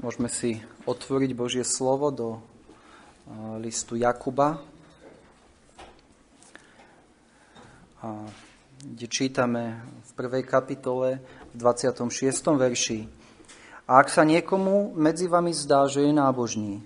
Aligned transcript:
Môžeme 0.00 0.32
si 0.32 0.56
otvoriť 0.88 1.30
Božie 1.36 1.60
slovo 1.60 2.08
do 2.08 2.40
listu 3.60 4.00
Jakuba, 4.00 4.56
kde 8.80 9.06
čítame 9.12 9.84
v 10.00 10.10
prvej 10.16 10.48
kapitole 10.48 11.20
v 11.52 11.54
26. 11.60 12.08
verši. 12.32 13.12
A 13.92 14.00
ak 14.00 14.08
sa 14.08 14.24
niekomu 14.24 14.96
medzi 14.96 15.28
vami 15.28 15.52
zdá, 15.52 15.84
že 15.84 16.08
je 16.08 16.16
nábožný 16.16 16.80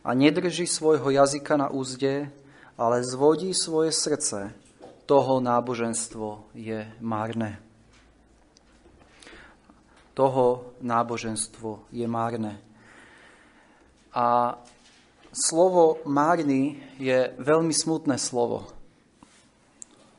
a 0.00 0.16
nedrží 0.16 0.64
svojho 0.64 1.12
jazyka 1.12 1.60
na 1.60 1.68
úzde, 1.68 2.32
ale 2.80 3.04
zvodí 3.04 3.52
svoje 3.52 3.92
srdce, 3.92 4.56
toho 5.04 5.36
náboženstvo 5.36 6.48
je 6.56 6.88
márne 7.04 7.60
toho 10.14 10.74
náboženstvo 10.78 11.90
je 11.90 12.06
márne. 12.06 12.62
A 14.14 14.54
slovo 15.34 15.98
márny 16.06 16.78
je 17.02 17.34
veľmi 17.42 17.74
smutné 17.74 18.14
slovo. 18.16 18.70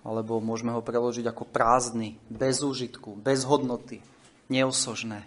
Alebo 0.04 0.44
môžeme 0.44 0.76
ho 0.76 0.84
preložiť 0.84 1.26
ako 1.32 1.48
prázdny, 1.50 2.20
bez 2.28 2.62
úžitku, 2.62 3.18
bez 3.18 3.48
hodnoty, 3.48 4.04
neosožné, 4.52 5.26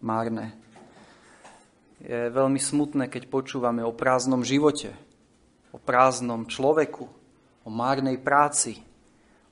márne. 0.00 0.56
Je 2.02 2.32
veľmi 2.32 2.58
smutné, 2.58 3.06
keď 3.06 3.30
počúvame 3.30 3.84
o 3.86 3.94
prázdnom 3.94 4.42
živote, 4.42 4.90
o 5.70 5.78
prázdnom 5.78 6.50
človeku, 6.50 7.06
o 7.62 7.70
márnej 7.70 8.18
práci, 8.18 8.82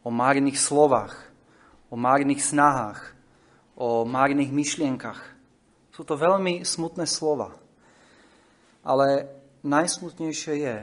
o 0.02 0.10
márnych 0.10 0.59
slovách, 0.59 1.14
o 1.86 1.95
márnych 1.95 2.42
snahách, 2.42 3.20
o 3.80 4.04
márnych 4.04 4.52
myšlienkach. 4.52 5.16
Sú 5.96 6.04
to 6.04 6.20
veľmi 6.20 6.68
smutné 6.68 7.08
slova. 7.08 7.56
Ale 8.84 9.24
najsmutnejšie 9.64 10.54
je, 10.60 10.76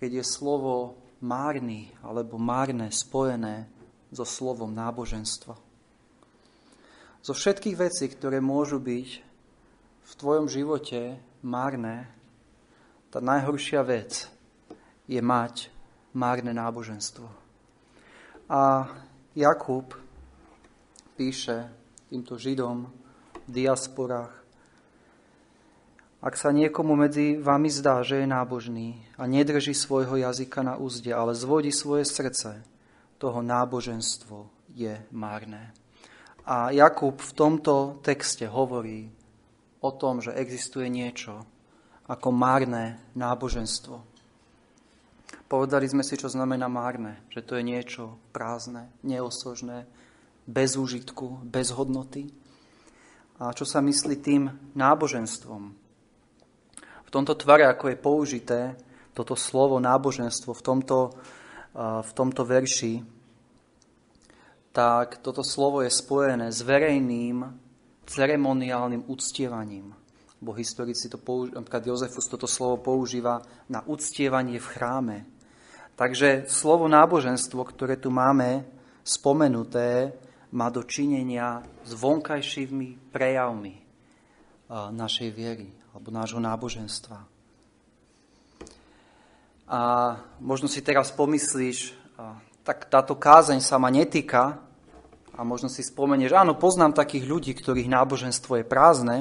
keď 0.00 0.10
je 0.20 0.24
slovo 0.24 0.96
márny 1.20 1.92
alebo 2.00 2.40
márne 2.40 2.88
spojené 2.88 3.68
so 4.08 4.24
slovom 4.24 4.72
náboženstva. 4.72 5.60
Zo 7.20 7.32
všetkých 7.36 7.76
vecí, 7.76 8.08
ktoré 8.08 8.40
môžu 8.40 8.80
byť 8.80 9.08
v 10.06 10.12
tvojom 10.16 10.48
živote 10.48 11.20
márne, 11.44 12.08
tá 13.12 13.20
najhoršia 13.20 13.84
vec 13.84 14.24
je 15.04 15.20
mať 15.20 15.68
márne 16.16 16.56
náboženstvo. 16.56 17.28
A 18.48 18.88
Jakub 19.36 19.92
píše 21.18 21.85
týmto 22.06 22.38
Židom 22.38 22.86
v 23.46 23.50
diasporách. 23.50 24.30
Ak 26.22 26.38
sa 26.38 26.54
niekomu 26.54 26.94
medzi 26.94 27.38
vami 27.38 27.70
zdá, 27.70 28.02
že 28.06 28.22
je 28.22 28.26
nábožný 28.26 28.98
a 29.18 29.26
nedrží 29.26 29.74
svojho 29.74 30.18
jazyka 30.18 30.62
na 30.62 30.74
úzde, 30.78 31.10
ale 31.10 31.34
zvodí 31.34 31.70
svoje 31.74 32.06
srdce, 32.06 32.62
toho 33.18 33.40
náboženstvo 33.42 34.46
je 34.74 34.94
márne. 35.10 35.74
A 36.46 36.70
Jakub 36.70 37.18
v 37.18 37.32
tomto 37.34 37.98
texte 38.06 38.46
hovorí 38.46 39.10
o 39.82 39.90
tom, 39.90 40.22
že 40.22 40.34
existuje 40.34 40.86
niečo 40.86 41.42
ako 42.06 42.30
márne 42.30 43.02
náboženstvo. 43.18 43.98
Povedali 45.46 45.86
sme 45.90 46.06
si, 46.06 46.14
čo 46.14 46.30
znamená 46.30 46.70
márne, 46.70 47.22
že 47.34 47.42
to 47.42 47.58
je 47.58 47.66
niečo 47.66 48.14
prázdne, 48.30 48.90
neosožné, 49.02 49.86
bez 50.46 50.78
úžitku, 50.78 51.42
bez 51.42 51.74
hodnoty. 51.74 52.30
A 53.42 53.52
čo 53.52 53.68
sa 53.68 53.84
myslí 53.84 54.16
tým 54.22 54.48
náboženstvom? 54.72 55.62
V 57.06 57.10
tomto 57.10 57.34
tvare, 57.36 57.68
ako 57.68 57.92
je 57.92 57.98
použité 57.98 58.60
toto 59.12 59.36
slovo 59.36 59.76
náboženstvo 59.82 60.54
v 60.54 60.62
tomto, 60.62 60.98
v 61.76 62.10
tomto 62.16 62.42
verši, 62.46 63.04
tak 64.72 65.24
toto 65.24 65.40
slovo 65.40 65.80
je 65.80 65.92
spojené 65.92 66.52
s 66.52 66.60
verejným 66.60 67.48
ceremoniálnym 68.04 69.08
uctievaním. 69.08 69.96
Bo 70.36 70.52
historici 70.52 71.08
to 71.08 71.16
používajú, 71.16 71.56
napríklad 71.56 71.88
Jozefus 71.88 72.28
toto 72.28 72.44
slovo 72.44 72.76
používa 72.84 73.40
na 73.72 73.80
uctievanie 73.88 74.60
v 74.60 74.68
chráme. 74.68 75.16
Takže 75.96 76.44
slovo 76.44 76.92
náboženstvo, 76.92 77.64
ktoré 77.72 77.96
tu 77.96 78.12
máme 78.12 78.68
spomenuté, 79.00 80.12
má 80.56 80.72
do 80.72 80.80
činenia 80.80 81.60
s 81.84 81.92
vonkajšími 81.92 83.12
prejavmi 83.12 83.76
našej 84.72 85.28
viery 85.28 85.68
alebo 85.92 86.08
nášho 86.08 86.40
náboženstva. 86.40 87.20
A 89.68 89.80
možno 90.40 90.72
si 90.72 90.80
teraz 90.80 91.12
pomyslíš, 91.12 91.92
tak 92.64 92.88
táto 92.88 93.12
kázeň 93.12 93.60
sa 93.60 93.76
ma 93.76 93.92
netýka 93.92 94.56
a 95.36 95.44
možno 95.44 95.68
si 95.68 95.84
spomenieš, 95.84 96.32
áno, 96.32 96.56
poznám 96.56 96.96
takých 96.96 97.28
ľudí, 97.28 97.52
ktorých 97.52 97.92
náboženstvo 97.92 98.56
je 98.56 98.64
prázdne 98.64 99.18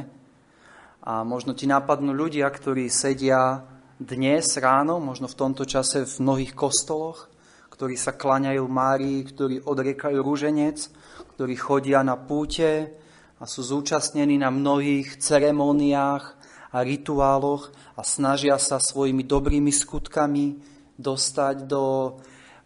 a 1.04 1.28
možno 1.28 1.52
ti 1.52 1.68
napadnú 1.68 2.16
ľudia, 2.16 2.48
ktorí 2.48 2.88
sedia 2.88 3.68
dnes 4.00 4.56
ráno, 4.56 5.04
možno 5.04 5.28
v 5.28 5.38
tomto 5.38 5.68
čase 5.68 6.08
v 6.08 6.16
mnohých 6.24 6.56
kostoloch, 6.56 7.28
ktorí 7.76 8.00
sa 8.00 8.16
klaňajú 8.16 8.64
Márii, 8.72 9.20
ktorí 9.28 9.68
odriekajú 9.68 10.24
rúženec, 10.24 10.88
ktorí 11.36 11.60
chodia 11.60 12.00
na 12.00 12.16
púte 12.16 12.96
a 13.36 13.44
sú 13.44 13.60
zúčastnení 13.60 14.40
na 14.40 14.48
mnohých 14.48 15.20
ceremóniách 15.20 16.24
a 16.72 16.78
rituáloch 16.80 17.76
a 18.00 18.02
snažia 18.08 18.56
sa 18.56 18.80
svojimi 18.80 19.28
dobrými 19.28 19.68
skutkami 19.68 20.56
dostať 20.96 21.68
do, 21.68 22.16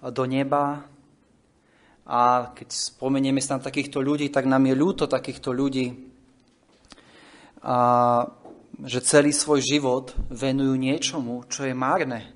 do 0.05 0.23
neba. 0.29 0.85
A 2.05 2.53
keď 2.53 2.69
spomenieme 2.69 3.41
sa 3.41 3.57
na 3.57 3.65
takýchto 3.65 4.05
ľudí, 4.05 4.29
tak 4.29 4.45
nám 4.45 4.69
je 4.69 4.77
ľúto 4.77 5.09
takýchto 5.09 5.49
ľudí, 5.49 6.09
a, 7.65 8.29
že 8.85 9.01
celý 9.01 9.33
svoj 9.33 9.65
život 9.65 10.13
venujú 10.29 10.77
niečomu, 10.77 11.49
čo 11.49 11.65
je 11.65 11.73
márne. 11.73 12.29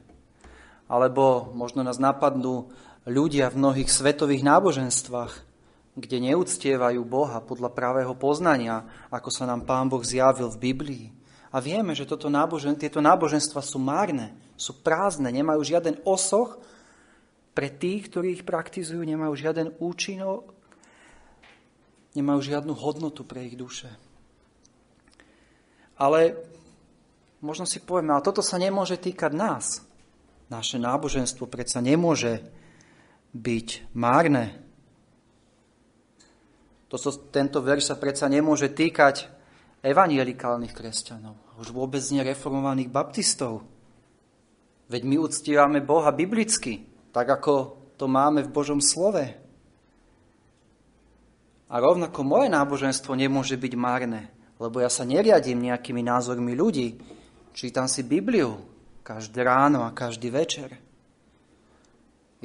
Alebo 0.89 1.53
možno 1.53 1.85
nás 1.85 2.01
napadnú 2.01 2.73
ľudia 3.05 3.53
v 3.53 3.61
mnohých 3.61 3.89
svetových 3.89 4.41
náboženstvách, 4.41 5.53
kde 5.94 6.18
neúctievajú 6.34 7.06
Boha 7.06 7.38
podľa 7.42 7.70
pravého 7.70 8.14
poznania, 8.18 8.86
ako 9.14 9.30
sa 9.30 9.46
nám 9.46 9.66
Pán 9.70 9.94
Boh 9.94 10.02
zjavil 10.02 10.50
v 10.50 10.62
Biblii. 10.74 11.06
A 11.54 11.62
vieme, 11.62 11.94
že 11.94 12.09
toto 12.09 12.34
nábožen, 12.34 12.74
tieto 12.74 12.98
náboženstva 12.98 13.62
sú 13.62 13.78
márne, 13.78 14.34
sú 14.58 14.81
prázdne, 14.81 15.30
nemajú 15.30 15.62
žiaden 15.62 16.02
osoch 16.02 16.58
pre 17.54 17.70
tých, 17.70 18.09
ktorí 18.09 18.42
ich 18.42 18.44
praktizujú, 18.46 19.06
nemajú 19.06 19.38
žiaden 19.38 19.78
účinok, 19.78 20.50
nemajú 22.18 22.40
žiadnu 22.42 22.74
hodnotu 22.74 23.22
pre 23.22 23.46
ich 23.46 23.54
duše. 23.54 23.94
Ale 25.94 26.42
možno 27.38 27.70
si 27.70 27.78
povieme, 27.78 28.18
ale 28.18 28.25
toto 28.25 28.42
sa 28.42 28.58
nemôže 28.58 28.98
týkať 28.98 29.30
nás. 29.38 29.86
Naše 30.50 30.81
náboženstvo 30.81 31.46
predsa 31.46 31.86
nemôže 31.86 32.42
byť 33.38 33.94
márne. 33.94 34.62
To, 36.94 37.09
tento 37.34 37.58
verš 37.58 37.90
sa 37.90 37.96
predsa 37.98 38.30
nemôže 38.30 38.70
týkať 38.70 39.26
evanielikálnych 39.81 40.78
kresťanov, 40.78 41.34
už 41.58 41.74
vôbec 41.74 42.06
nie 42.14 42.22
reformovaných 42.22 42.94
baptistov. 42.94 43.66
Veď 44.94 45.02
my 45.02 45.16
uctívame 45.18 45.81
Boha 45.81 46.14
biblicky, 46.14 46.86
tak 47.09 47.34
ako 47.34 47.81
to 47.98 48.06
máme 48.06 48.46
v 48.46 48.54
Božom 48.54 48.78
slove. 48.78 49.26
A 51.66 51.76
rovnako 51.81 52.22
moje 52.22 52.54
náboženstvo 52.54 53.18
nemôže 53.18 53.58
byť 53.58 53.74
márne, 53.74 54.30
lebo 54.62 54.78
ja 54.78 54.94
sa 54.94 55.02
neriadím 55.02 55.66
nejakými 55.66 56.06
názormi 56.06 56.54
ľudí. 56.54 57.01
Čítam 57.57 57.89
si 57.89 58.06
Bibliu 58.06 58.62
každé 59.01 59.42
ráno 59.42 59.81
a 59.81 59.98
každý 59.98 60.30
večer. 60.30 60.78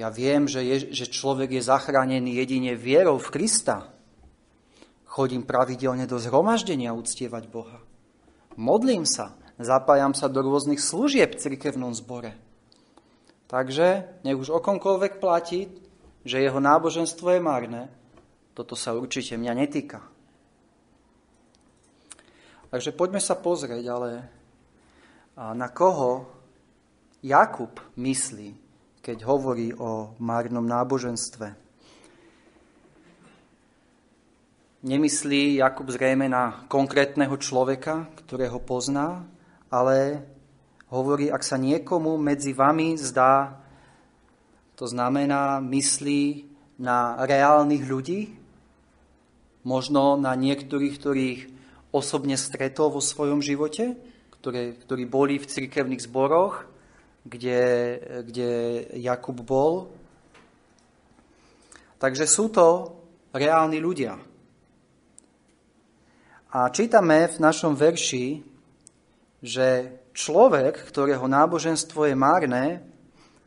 Ja 0.01 0.09
viem, 0.09 0.49
že, 0.49 0.65
je, 0.65 0.77
že 0.89 1.13
človek 1.13 1.53
je 1.53 1.69
zachránený 1.69 2.41
jedine 2.41 2.73
vierou 2.73 3.21
v 3.21 3.29
Krista, 3.29 3.98
Chodím 5.19 5.43
pravidelne 5.43 6.07
do 6.07 6.15
zhromaždenia 6.15 6.95
uctievať 6.95 7.51
Boha. 7.51 7.83
Modlím 8.55 9.03
sa, 9.03 9.35
zapájam 9.59 10.15
sa 10.15 10.31
do 10.31 10.47
rôznych 10.47 10.79
služieb 10.79 11.35
v 11.35 11.43
cirkevnom 11.43 11.91
zbore. 11.91 12.39
Takže 13.51 14.07
nech 14.23 14.39
už 14.39 14.55
okomkoľvek 14.63 15.19
platí, 15.19 15.75
že 16.23 16.39
jeho 16.39 16.63
náboženstvo 16.63 17.35
je 17.35 17.43
márne, 17.43 17.91
toto 18.55 18.79
sa 18.79 18.95
určite 18.95 19.35
mňa 19.35 19.53
netýka. 19.59 20.07
Takže 22.71 22.95
poďme 22.95 23.19
sa 23.19 23.35
pozrieť, 23.35 23.85
ale 23.91 24.23
na 25.35 25.67
koho 25.67 26.31
Jakub 27.27 27.75
myslí, 27.99 28.55
keď 29.03 29.27
hovorí 29.27 29.75
o 29.75 30.15
márnom 30.23 30.63
náboženstve. 30.63 31.68
Nemyslí 34.83 35.59
Jakub 35.59 35.91
zrejme 35.91 36.31
na 36.31 36.65
konkrétneho 36.71 37.35
človeka, 37.39 38.07
ktorého 38.23 38.63
pozná, 38.63 39.27
ale 39.69 40.23
hovorí, 40.89 41.29
ak 41.29 41.43
sa 41.43 41.59
niekomu 41.59 42.17
medzi 42.17 42.55
vami 42.55 42.95
zdá, 42.95 43.59
to 44.79 44.87
znamená, 44.87 45.59
myslí 45.59 46.47
na 46.79 47.19
reálnych 47.27 47.83
ľudí, 47.83 48.21
možno 49.67 50.15
na 50.15 50.39
niektorých, 50.39 50.95
ktorých 50.95 51.41
osobne 51.91 52.39
stretol 52.39 52.95
vo 52.95 53.03
svojom 53.03 53.43
živote, 53.43 53.99
ktoré, 54.39 54.79
ktorí 54.79 55.05
boli 55.11 55.43
v 55.43 55.51
cirkevných 55.51 56.07
zboroch, 56.07 56.71
kde, 57.27 57.61
kde 58.31 58.51
Jakub 59.03 59.43
bol. 59.43 59.91
Takže 61.99 62.31
sú 62.31 62.47
to 62.55 62.95
reálni 63.35 63.83
ľudia. 63.83 64.28
A 66.49 66.73
čítame 66.73 67.29
v 67.29 67.37
našom 67.45 67.77
verši, 67.77 68.41
že 69.45 69.69
človek, 70.17 70.81
ktorého 70.81 71.29
náboženstvo 71.29 72.09
je 72.09 72.17
márne, 72.17 72.65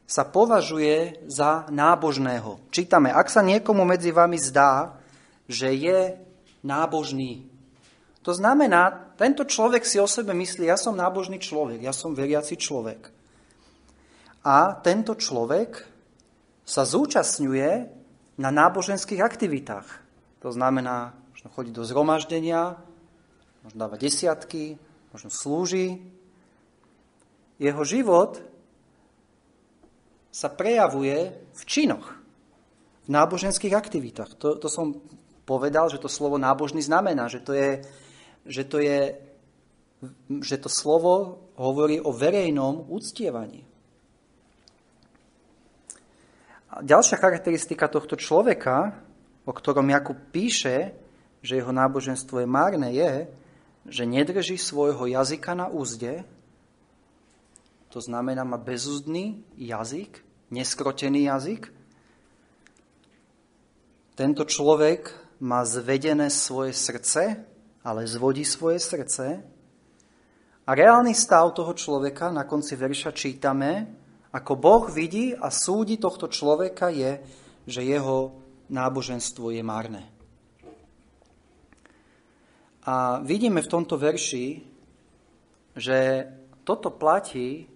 sa 0.06 0.21
považuje 0.21 1.25
za 1.25 1.65
nábožného. 1.74 2.62
Čítame, 2.69 3.09
ak 3.09 3.25
sa 3.25 3.42
niekomu 3.42 3.81
medzi 3.89 4.13
vami 4.13 4.38
zdá, 4.38 5.01
že 5.50 5.74
je 5.74 6.13
nábožný. 6.62 7.50
To 8.21 8.38
znamená, 8.38 9.15
tento 9.18 9.50
človek 9.50 9.81
si 9.81 9.97
o 9.97 10.06
sebe 10.06 10.38
myslí, 10.38 10.69
ja 10.69 10.77
som 10.77 10.94
nábožný 10.94 11.42
človek, 11.42 11.81
ja 11.81 11.95
som 11.95 12.13
veriaci 12.13 12.54
človek. 12.54 13.09
A 14.45 14.77
tento 14.77 15.18
človek 15.18 15.89
sa 16.62 16.86
zúčastňuje 16.86 17.69
na 18.38 18.50
náboženských 18.54 19.25
aktivitách. 19.25 19.88
To 20.45 20.54
znamená, 20.54 21.18
chodí 21.57 21.74
do 21.74 21.81
zhromaždenia, 21.81 22.90
možno 23.65 23.77
dáva 23.77 23.97
desiatky, 23.97 24.77
možno 25.13 25.29
slúži. 25.29 26.01
Jeho 27.61 27.83
život 27.85 28.41
sa 30.31 30.47
prejavuje 30.47 31.35
v 31.53 31.61
činoch, 31.67 32.07
v 33.05 33.09
náboženských 33.11 33.75
aktivitách. 33.75 34.39
To, 34.39 34.57
to 34.57 34.67
som 34.71 34.97
povedal, 35.43 35.91
že 35.91 36.01
to 36.01 36.07
slovo 36.07 36.39
nábožný 36.39 36.79
znamená, 36.81 37.27
že 37.27 37.43
to 37.43 37.51
je, 37.53 37.83
že 38.47 38.63
to 38.65 38.79
je 38.79 38.99
že 40.41 40.57
to 40.57 40.69
slovo 40.69 41.45
hovorí 41.61 42.01
o 42.01 42.09
verejnom 42.09 42.89
úctievaní. 42.89 43.61
A 46.71 46.81
ďalšia 46.81 47.21
charakteristika 47.21 47.85
tohto 47.85 48.17
človeka, 48.17 48.97
o 49.45 49.53
ktorom 49.53 49.85
Jakub 49.91 50.17
píše, 50.33 50.97
že 51.45 51.61
jeho 51.61 51.69
náboženstvo 51.69 52.41
je 52.41 52.47
márne, 52.49 52.89
je, 52.95 53.29
že 53.86 54.06
nedrží 54.06 54.57
svojho 54.57 55.06
jazyka 55.10 55.54
na 55.57 55.68
úzde, 55.68 56.24
to 57.92 58.00
znamená, 58.00 58.48
má 58.48 58.56
bezúzdný 58.56 59.44
jazyk, 59.60 60.24
neskrotený 60.48 61.28
jazyk. 61.28 61.68
Tento 64.16 64.48
človek 64.48 65.12
má 65.44 65.68
zvedené 65.68 66.31
svoje 66.31 66.72
srdce, 66.72 67.44
ale 67.83 68.07
zvodí 68.07 68.48
svoje 68.48 68.80
srdce. 68.80 69.44
A 70.63 70.72
reálny 70.72 71.12
stav 71.12 71.51
toho 71.51 71.75
človeka 71.75 72.31
na 72.31 72.48
konci 72.48 72.80
verša 72.80 73.12
čítame, 73.12 73.92
ako 74.31 74.56
Boh 74.56 74.88
vidí 74.88 75.36
a 75.36 75.51
súdi 75.51 76.00
tohto 76.00 76.31
človeka 76.31 76.88
je, 76.88 77.19
že 77.68 77.83
jeho 77.83 78.39
náboženstvo 78.72 79.51
je 79.51 79.60
márne. 79.60 80.07
A 82.81 83.22
vidíme 83.22 83.62
v 83.62 83.72
tomto 83.72 83.98
verši, 83.98 84.66
že 85.78 86.28
toto 86.66 86.89
platí 86.89 87.69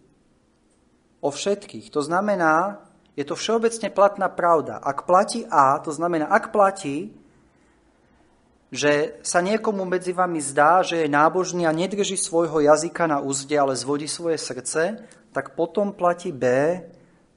o 1.21 1.29
všetkých. 1.29 1.89
To 1.93 2.01
znamená, 2.01 2.81
je 3.15 3.23
to 3.23 3.37
všeobecne 3.37 3.89
platná 3.93 4.27
pravda. 4.27 4.81
Ak 4.81 5.07
platí 5.07 5.45
A, 5.47 5.79
to 5.79 5.93
znamená, 5.93 6.27
ak 6.27 6.51
platí, 6.51 7.13
že 8.73 9.21
sa 9.23 9.39
niekomu 9.39 9.87
medzi 9.87 10.11
vami 10.11 10.41
zdá, 10.43 10.83
že 10.83 11.05
je 11.05 11.07
nábožný 11.07 11.63
a 11.63 11.71
nedrží 11.71 12.17
svojho 12.17 12.59
jazyka 12.59 13.07
na 13.07 13.23
úzde, 13.23 13.55
ale 13.55 13.77
zvodí 13.77 14.09
svoje 14.09 14.35
srdce, 14.35 15.05
tak 15.31 15.55
potom 15.55 15.93
platí 15.95 16.35
B, 16.35 16.43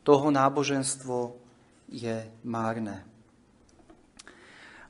toho 0.03 0.33
náboženstvo 0.33 1.37
je 1.93 2.27
márne. 2.43 3.05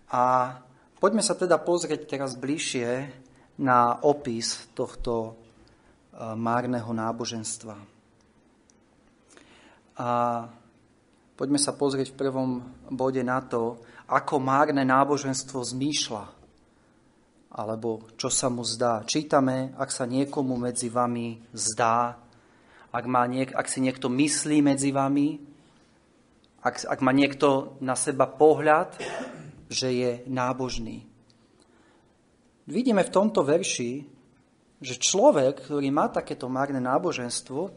A 0.09 0.57
poďme 0.99 1.23
sa 1.23 1.39
teda 1.39 1.59
pozrieť 1.62 2.11
teraz 2.11 2.35
bližšie 2.35 3.11
na 3.59 3.99
opis 4.03 4.71
tohto 4.75 5.35
eh, 5.35 6.35
márneho 6.35 6.91
náboženstva. 6.91 7.75
A 9.99 10.11
poďme 11.35 11.59
sa 11.59 11.75
pozrieť 11.75 12.15
v 12.15 12.19
prvom 12.23 12.50
bode 12.87 13.19
na 13.27 13.43
to, 13.43 13.83
ako 14.06 14.39
márne 14.39 14.87
náboženstvo 14.87 15.59
zmýšľa, 15.59 16.25
alebo 17.51 18.06
čo 18.15 18.31
sa 18.31 18.47
mu 18.47 18.62
zdá. 18.62 19.03
Čítame, 19.03 19.75
ak 19.75 19.91
sa 19.91 20.06
niekomu 20.06 20.55
medzi 20.55 20.87
vami 20.87 21.43
zdá, 21.51 22.15
ak, 22.89 23.05
má 23.05 23.27
niek- 23.27 23.53
ak 23.53 23.67
si 23.69 23.83
niekto 23.83 24.09
myslí 24.09 24.62
medzi 24.62 24.94
vami, 24.94 25.43
ak, 26.62 26.89
ak 26.89 27.01
má 27.03 27.12
niekto 27.12 27.77
na 27.83 27.99
seba 27.99 28.31
pohľad, 28.31 28.97
že 29.69 29.88
je 29.93 30.12
nábožný. 30.26 31.05
Vidíme 32.69 33.05
v 33.05 33.15
tomto 33.15 33.44
verši, 33.44 34.05
že 34.81 35.00
človek, 35.00 35.65
ktorý 35.69 35.88
má 35.88 36.09
takéto 36.12 36.49
márne 36.53 36.81
náboženstvo, 36.81 37.73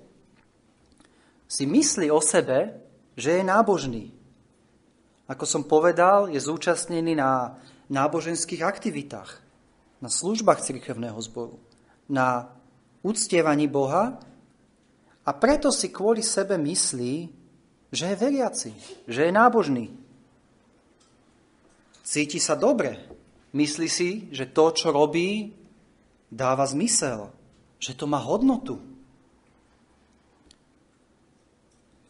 si 1.51 1.63
myslí 1.67 2.07
o 2.11 2.23
sebe, 2.23 2.79
že 3.15 3.39
je 3.39 3.43
nábožný. 3.43 4.15
Ako 5.27 5.43
som 5.47 5.63
povedal, 5.67 6.31
je 6.31 6.39
zúčastnený 6.39 7.15
na 7.15 7.55
náboženských 7.91 8.63
aktivitách, 8.63 9.39
na 9.99 10.07
službách 10.07 10.63
cirkevného 10.63 11.19
zboru, 11.23 11.59
na 12.07 12.51
uctievaní 13.03 13.67
Boha 13.67 14.19
a 15.23 15.31
preto 15.35 15.71
si 15.71 15.91
kvôli 15.91 16.23
sebe 16.23 16.55
myslí, 16.59 17.31
že 17.91 18.11
je 18.11 18.15
veriaci, 18.15 18.71
že 19.07 19.27
je 19.27 19.31
nábožný. 19.31 20.00
Cíti 22.01 22.41
sa 22.41 22.57
dobre. 22.57 22.97
Myslí 23.51 23.87
si, 23.91 24.09
že 24.31 24.49
to, 24.49 24.71
čo 24.71 24.89
robí, 24.95 25.53
dáva 26.31 26.63
zmysel, 26.63 27.29
že 27.77 27.93
to 27.93 28.07
má 28.07 28.17
hodnotu. 28.23 28.79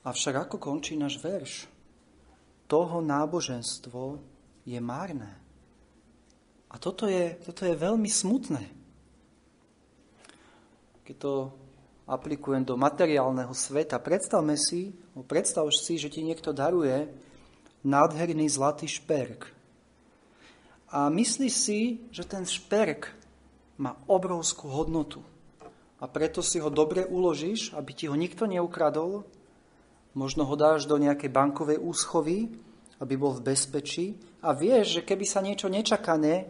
Avšak 0.01 0.49
ako 0.49 0.55
končí 0.57 0.97
náš 0.97 1.21
verš? 1.21 1.65
Toho 2.65 3.01
náboženstvo 3.01 4.21
je 4.65 4.79
márne. 4.81 5.29
A 6.71 6.79
toto 6.79 7.05
je, 7.05 7.35
toto 7.43 7.67
je 7.67 7.75
veľmi 7.75 8.07
smutné. 8.07 8.63
Keď 11.03 11.15
to 11.19 11.51
aplikujem 12.07 12.63
do 12.63 12.79
materiálneho 12.79 13.51
sveta, 13.51 13.99
predstavme 13.99 14.55
si, 14.55 14.95
predstav 15.27 15.67
si, 15.69 15.99
že 15.99 16.07
ti 16.07 16.23
niekto 16.23 16.55
daruje 16.55 17.11
nádherný 17.83 18.47
zlatý 18.47 18.87
šperk. 18.87 19.60
A 20.91 21.07
myslíš 21.07 21.53
si, 21.55 21.79
že 22.11 22.27
ten 22.27 22.43
šperk 22.43 23.15
má 23.79 23.95
obrovskú 24.11 24.67
hodnotu. 24.67 25.23
A 26.01 26.05
preto 26.05 26.43
si 26.43 26.59
ho 26.59 26.67
dobre 26.67 27.07
uložíš, 27.07 27.71
aby 27.73 27.91
ti 27.95 28.05
ho 28.11 28.15
nikto 28.17 28.43
neukradol, 28.43 29.23
Možno 30.11 30.43
ho 30.43 30.55
dáš 30.59 30.91
do 30.91 30.99
nejakej 30.99 31.31
bankovej 31.31 31.79
úschovy, 31.79 32.51
aby 32.99 33.13
bol 33.15 33.31
v 33.31 33.55
bezpečí 33.55 34.19
a 34.43 34.51
vieš, 34.51 34.99
že 34.99 35.05
keby 35.07 35.23
sa 35.23 35.39
niečo 35.39 35.71
nečakané 35.71 36.35
e, 36.43 36.45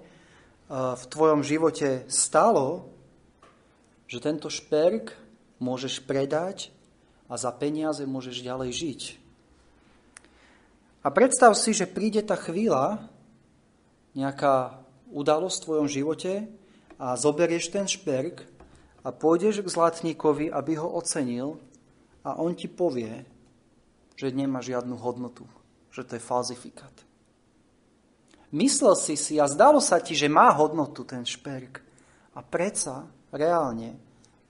v 0.97 1.03
tvojom 1.13 1.45
živote 1.45 2.09
stalo, 2.09 2.89
že 4.09 4.17
tento 4.17 4.49
šperk 4.49 5.13
môžeš 5.61 6.01
predať 6.09 6.73
a 7.29 7.37
za 7.37 7.53
peniaze 7.53 8.01
môžeš 8.03 8.41
ďalej 8.41 8.71
žiť. 8.73 9.01
A 11.05 11.07
predstav 11.13 11.53
si, 11.53 11.77
že 11.77 11.89
príde 11.89 12.25
tá 12.25 12.33
chvíľa, 12.33 13.10
nejaká 14.15 14.81
udalosť 15.11 15.57
v 15.59 15.65
tvojom 15.65 15.87
živote 15.87 16.33
a 16.99 17.15
zoberieš 17.15 17.71
ten 17.71 17.87
šperk 17.87 18.47
a 19.03 19.09
pôjdeš 19.09 19.63
k 19.63 19.73
zlatníkovi, 19.73 20.51
aby 20.51 20.77
ho 20.79 20.87
ocenil 20.87 21.59
a 22.21 22.37
on 22.37 22.53
ti 22.53 22.69
povie, 22.69 23.25
že 24.15 24.29
nemá 24.29 24.61
žiadnu 24.61 24.93
hodnotu, 24.99 25.47
že 25.89 26.05
to 26.05 26.15
je 26.15 26.21
falzifikát. 26.21 26.93
Myslel 28.51 28.93
si 28.99 29.15
si 29.15 29.39
a 29.39 29.47
zdalo 29.47 29.79
sa 29.79 30.03
ti, 30.03 30.11
že 30.11 30.27
má 30.27 30.51
hodnotu 30.51 31.07
ten 31.07 31.23
šperk 31.23 31.79
a 32.35 32.43
predsa 32.43 33.07
reálne 33.31 33.95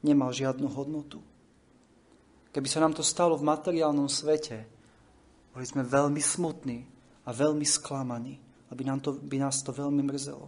nemal 0.01 0.33
žiadnu 0.33 0.65
hodnotu. 0.73 1.21
Keby 2.51 2.67
sa 2.67 2.83
nám 2.83 2.97
to 2.97 3.05
stalo 3.05 3.37
v 3.37 3.47
materiálnom 3.47 4.11
svete, 4.11 4.67
boli 5.53 5.63
sme 5.63 5.85
veľmi 5.85 6.19
smutní 6.19 6.83
a 7.23 7.29
veľmi 7.31 7.63
sklamaní 7.63 8.50
aby 8.71 8.81
nám 8.87 9.03
to, 9.03 9.19
by 9.19 9.37
nás 9.37 9.59
to 9.59 9.75
veľmi 9.75 10.01
mrzelo. 10.07 10.47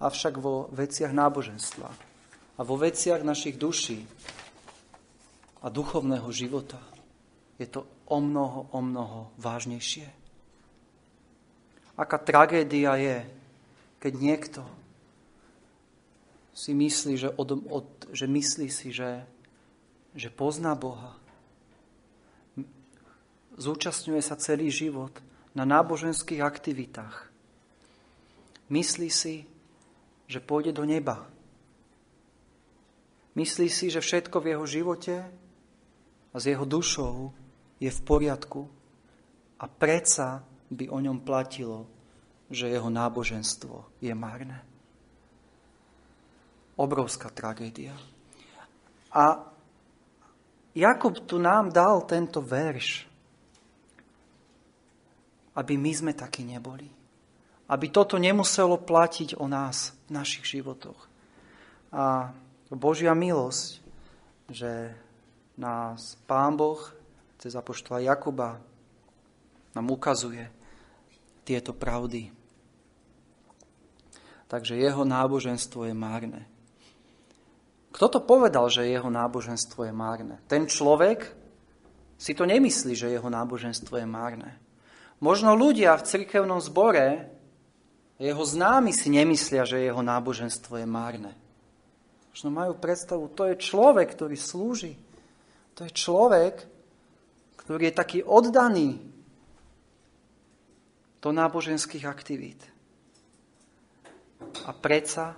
Avšak 0.00 0.38
vo 0.38 0.70
veciach 0.70 1.10
náboženstva 1.10 1.90
a 2.56 2.60
vo 2.62 2.76
veciach 2.78 3.26
našich 3.26 3.58
duší 3.58 4.06
a 5.60 5.68
duchovného 5.68 6.30
života 6.32 6.80
je 7.60 7.68
to 7.68 7.84
o 8.08 8.18
mnoho, 8.22 8.72
o 8.72 8.80
mnoho 8.80 9.34
vážnejšie. 9.36 10.08
Aká 12.00 12.16
tragédia 12.16 12.96
je, 12.96 13.28
keď 14.00 14.12
niekto 14.16 14.62
si 16.56 16.72
myslí, 16.72 17.14
že, 17.20 17.28
od, 17.36 17.60
od, 17.68 17.88
že 18.16 18.24
myslí 18.24 18.68
si, 18.72 18.88
že, 18.88 19.28
že 20.16 20.32
pozná 20.32 20.72
Boha. 20.72 21.20
Zúčastňuje 23.60 24.24
sa 24.24 24.40
celý 24.40 24.72
život 24.72 25.12
na 25.54 25.64
náboženských 25.66 26.42
aktivitách. 26.42 27.30
Myslí 28.70 29.10
si, 29.10 29.46
že 30.30 30.38
pôjde 30.38 30.70
do 30.70 30.86
neba. 30.86 31.26
Myslí 33.34 33.66
si, 33.66 33.90
že 33.90 33.98
všetko 33.98 34.36
v 34.38 34.48
jeho 34.54 34.66
živote 34.66 35.16
a 36.30 36.36
s 36.38 36.44
jeho 36.46 36.62
dušou 36.62 37.34
je 37.82 37.90
v 37.90 38.00
poriadku 38.06 38.70
a 39.58 39.64
predsa 39.66 40.46
by 40.70 40.86
o 40.86 40.98
ňom 41.02 41.26
platilo, 41.26 41.90
že 42.46 42.70
jeho 42.70 42.90
náboženstvo 42.90 43.98
je 43.98 44.14
márne 44.14 44.70
obrovská 46.80 47.28
tragédia. 47.28 47.92
A 49.12 49.52
Jakub 50.70 51.18
tu 51.26 51.36
nám 51.36 51.74
dal 51.74 52.06
tento 52.06 52.38
verš, 52.38 53.09
aby 55.54 55.74
my 55.74 55.92
sme 55.94 56.12
takí 56.14 56.46
neboli. 56.46 56.86
Aby 57.70 57.90
toto 57.90 58.18
nemuselo 58.18 58.78
platiť 58.82 59.38
o 59.38 59.46
nás 59.46 59.94
v 60.10 60.18
našich 60.18 60.46
životoch. 60.46 61.06
A 61.94 62.34
Božia 62.70 63.14
milosť, 63.14 63.82
že 64.50 64.94
nás 65.58 66.18
Pán 66.26 66.54
Boh 66.54 66.78
cez 67.38 67.54
apoštola 67.54 68.02
Jakuba 68.02 68.62
nám 69.74 69.86
ukazuje 69.90 70.50
tieto 71.46 71.74
pravdy. 71.74 72.30
Takže 74.50 74.74
jeho 74.74 75.06
náboženstvo 75.06 75.86
je 75.86 75.94
márne. 75.94 76.42
Kto 77.90 78.06
to 78.06 78.20
povedal, 78.22 78.70
že 78.70 78.86
jeho 78.86 79.10
náboženstvo 79.10 79.86
je 79.86 79.94
márne? 79.94 80.38
Ten 80.46 80.66
človek 80.66 81.26
si 82.18 82.34
to 82.34 82.46
nemyslí, 82.46 82.94
že 82.94 83.10
jeho 83.10 83.26
náboženstvo 83.26 83.98
je 83.98 84.06
márne. 84.06 84.50
Možno 85.20 85.52
ľudia 85.52 85.96
v 86.00 86.06
cirkevnom 86.08 86.58
zbore, 86.64 87.28
jeho 88.20 88.44
známi 88.44 88.92
si 88.92 89.12
nemyslia, 89.12 89.68
že 89.68 89.84
jeho 89.84 90.00
náboženstvo 90.00 90.80
je 90.80 90.86
márne. 90.88 91.32
Možno 92.32 92.48
majú 92.52 92.72
predstavu, 92.76 93.32
to 93.32 93.48
je 93.52 93.60
človek, 93.60 94.12
ktorý 94.16 94.36
slúži. 94.36 94.96
To 95.76 95.84
je 95.84 95.92
človek, 95.92 96.64
ktorý 97.60 97.92
je 97.92 97.94
taký 97.96 98.18
oddaný 98.24 99.00
do 101.20 101.30
náboženských 101.32 102.08
aktivít. 102.08 102.60
A 104.64 104.72
predsa 104.72 105.36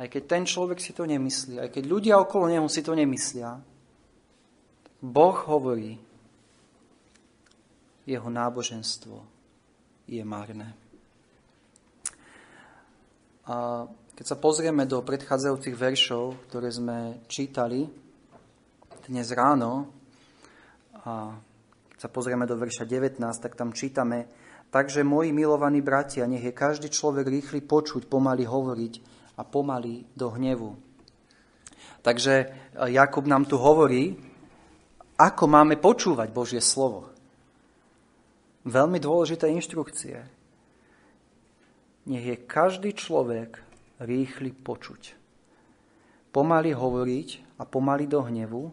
aj 0.00 0.08
keď 0.08 0.22
ten 0.24 0.44
človek 0.48 0.80
si 0.80 0.96
to 0.96 1.04
nemyslí, 1.04 1.60
aj 1.60 1.76
keď 1.76 1.84
ľudia 1.84 2.16
okolo 2.16 2.48
neho 2.48 2.64
si 2.72 2.80
to 2.80 2.96
nemyslia, 2.96 3.60
Boh 5.04 5.36
hovorí, 5.44 6.00
jeho 8.10 8.26
náboženstvo 8.26 9.22
je 10.10 10.22
marné. 10.26 10.74
A 13.46 13.86
keď 14.18 14.26
sa 14.26 14.36
pozrieme 14.36 14.84
do 14.84 14.98
predchádzajúcich 15.00 15.76
veršov, 15.78 16.50
ktoré 16.50 16.68
sme 16.74 17.22
čítali 17.30 17.86
dnes 19.06 19.30
ráno, 19.30 19.86
a 21.06 21.32
keď 21.94 21.98
sa 21.98 22.10
pozrieme 22.10 22.44
do 22.44 22.58
verša 22.58 22.84
19, 22.84 23.16
tak 23.22 23.54
tam 23.56 23.70
čítame, 23.72 24.28
takže 24.68 25.06
moji 25.06 25.30
milovaní 25.30 25.80
bratia, 25.80 26.28
nech 26.28 26.44
je 26.44 26.52
každý 26.52 26.92
človek 26.92 27.30
rýchly 27.30 27.64
počuť, 27.64 28.10
pomaly 28.10 28.44
hovoriť, 28.44 28.94
a 29.40 29.42
pomaly 29.42 30.04
do 30.12 30.28
hnevu. 30.36 30.76
Takže 32.04 32.34
e, 32.36 32.46
Jakub 32.92 33.24
nám 33.24 33.48
tu 33.48 33.56
hovorí, 33.56 34.16
ako 35.16 35.44
máme 35.48 35.80
počúvať 35.80 36.28
Božie 36.32 36.60
slovo. 36.60 37.09
Veľmi 38.68 39.00
dôležité 39.00 39.48
inštrukcie. 39.48 40.20
Nech 42.04 42.24
je 42.24 42.36
každý 42.36 42.92
človek 42.92 43.60
rýchly 44.00 44.52
počuť. 44.52 45.16
Pomaly 46.32 46.76
hovoriť 46.76 47.58
a 47.60 47.64
pomaly 47.64 48.04
do 48.04 48.20
hnevu. 48.20 48.72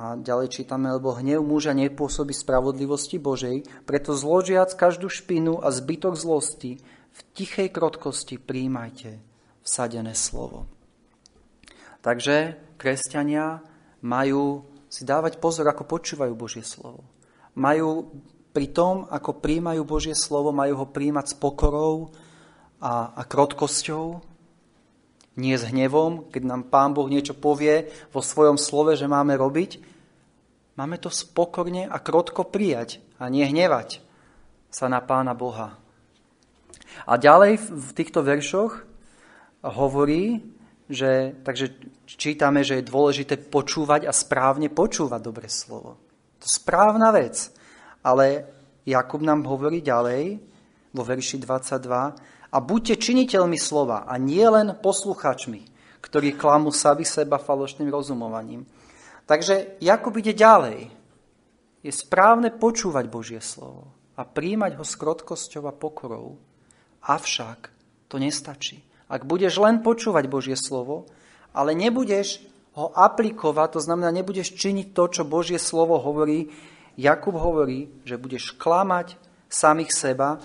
A 0.00 0.16
ďalej 0.16 0.48
čítame, 0.48 0.88
lebo 0.88 1.12
hnev 1.12 1.44
muža 1.44 1.76
nepôsobí 1.76 2.32
spravodlivosti 2.32 3.20
Božej, 3.20 3.68
preto 3.84 4.16
zložiac 4.16 4.72
každú 4.72 5.12
špinu 5.12 5.60
a 5.60 5.68
zbytok 5.68 6.16
zlosti 6.16 6.80
v 7.10 7.20
tichej 7.36 7.68
krotkosti 7.68 8.40
príjmajte 8.40 9.20
vsadené 9.60 10.16
slovo. 10.16 10.64
Takže 12.00 12.56
kresťania 12.80 13.60
majú 14.00 14.64
si 14.88 15.04
dávať 15.04 15.36
pozor, 15.36 15.68
ako 15.68 15.84
počúvajú 15.84 16.32
Božie 16.32 16.64
slovo. 16.64 17.04
Majú 17.54 18.10
pri 18.50 18.66
tom, 18.70 19.06
ako 19.06 19.38
príjmajú 19.38 19.82
Božie 19.86 20.14
slovo, 20.18 20.50
majú 20.50 20.82
ho 20.82 20.86
príjmať 20.86 21.26
s 21.32 21.34
pokorou 21.38 22.10
a, 22.82 23.14
a 23.14 23.22
krotkosťou, 23.22 24.22
nie 25.38 25.54
s 25.54 25.64
hnevom, 25.64 26.28
keď 26.28 26.42
nám 26.42 26.68
Pán 26.68 26.90
Boh 26.92 27.06
niečo 27.06 27.38
povie 27.38 27.88
vo 28.10 28.20
svojom 28.20 28.58
slove, 28.58 28.98
že 28.98 29.06
máme 29.06 29.38
robiť. 29.38 29.80
Máme 30.74 30.98
to 30.98 31.08
spokorne 31.08 31.86
a 31.86 31.96
krotko 32.02 32.44
prijať 32.44 32.98
a 33.16 33.30
nie 33.30 33.46
hnevať 33.46 34.02
sa 34.68 34.90
na 34.90 34.98
Pána 34.98 35.32
Boha. 35.32 35.78
A 37.06 37.14
ďalej 37.14 37.62
v 37.70 37.90
týchto 37.94 38.26
veršoch 38.26 38.82
hovorí, 39.62 40.42
že, 40.90 41.38
takže 41.46 41.70
čítame, 42.04 42.66
že 42.66 42.82
je 42.82 42.90
dôležité 42.90 43.38
počúvať 43.38 44.10
a 44.10 44.12
správne 44.12 44.66
počúvať 44.66 45.20
dobre 45.22 45.46
slovo. 45.46 46.09
To 46.40 46.46
správna 46.48 47.12
vec. 47.12 47.52
Ale 48.00 48.48
Jakub 48.88 49.20
nám 49.20 49.44
hovorí 49.44 49.84
ďalej 49.84 50.40
vo 50.96 51.02
verši 51.04 51.36
22 51.38 52.50
a 52.50 52.56
buďte 52.58 52.96
činiteľmi 52.98 53.60
slova 53.60 54.08
a 54.08 54.16
nie 54.16 54.42
len 54.42 54.74
posluchačmi, 54.80 55.60
ktorí 56.00 56.34
klamú 56.34 56.72
sami 56.72 57.04
seba 57.04 57.36
falošným 57.38 57.92
rozumovaním. 57.92 58.64
Takže 59.28 59.78
Jakub 59.78 60.16
ide 60.18 60.34
ďalej. 60.34 60.90
Je 61.80 61.92
správne 61.92 62.50
počúvať 62.50 63.04
Božie 63.06 63.40
slovo 63.40 63.94
a 64.18 64.26
príjmať 64.26 64.76
ho 64.76 64.84
s 64.84 64.98
krotkosťou 64.98 65.64
a 65.70 65.72
pokorou. 65.72 66.36
Avšak 67.06 67.72
to 68.10 68.18
nestačí. 68.20 68.84
Ak 69.08 69.24
budeš 69.24 69.56
len 69.62 69.80
počúvať 69.80 70.24
Božie 70.28 70.58
slovo, 70.58 71.08
ale 71.54 71.72
nebudeš 71.72 72.42
ho 72.78 72.86
aplikovať, 72.94 73.68
to 73.76 73.80
znamená, 73.82 74.14
nebudeš 74.14 74.54
činiť 74.54 74.94
to, 74.94 75.04
čo 75.10 75.22
Božie 75.26 75.58
slovo 75.58 75.98
hovorí, 75.98 76.50
Jakub 77.00 77.34
hovorí, 77.34 77.88
že 78.04 78.20
budeš 78.20 78.54
klamať 78.60 79.16
samých 79.48 79.90
seba. 79.94 80.36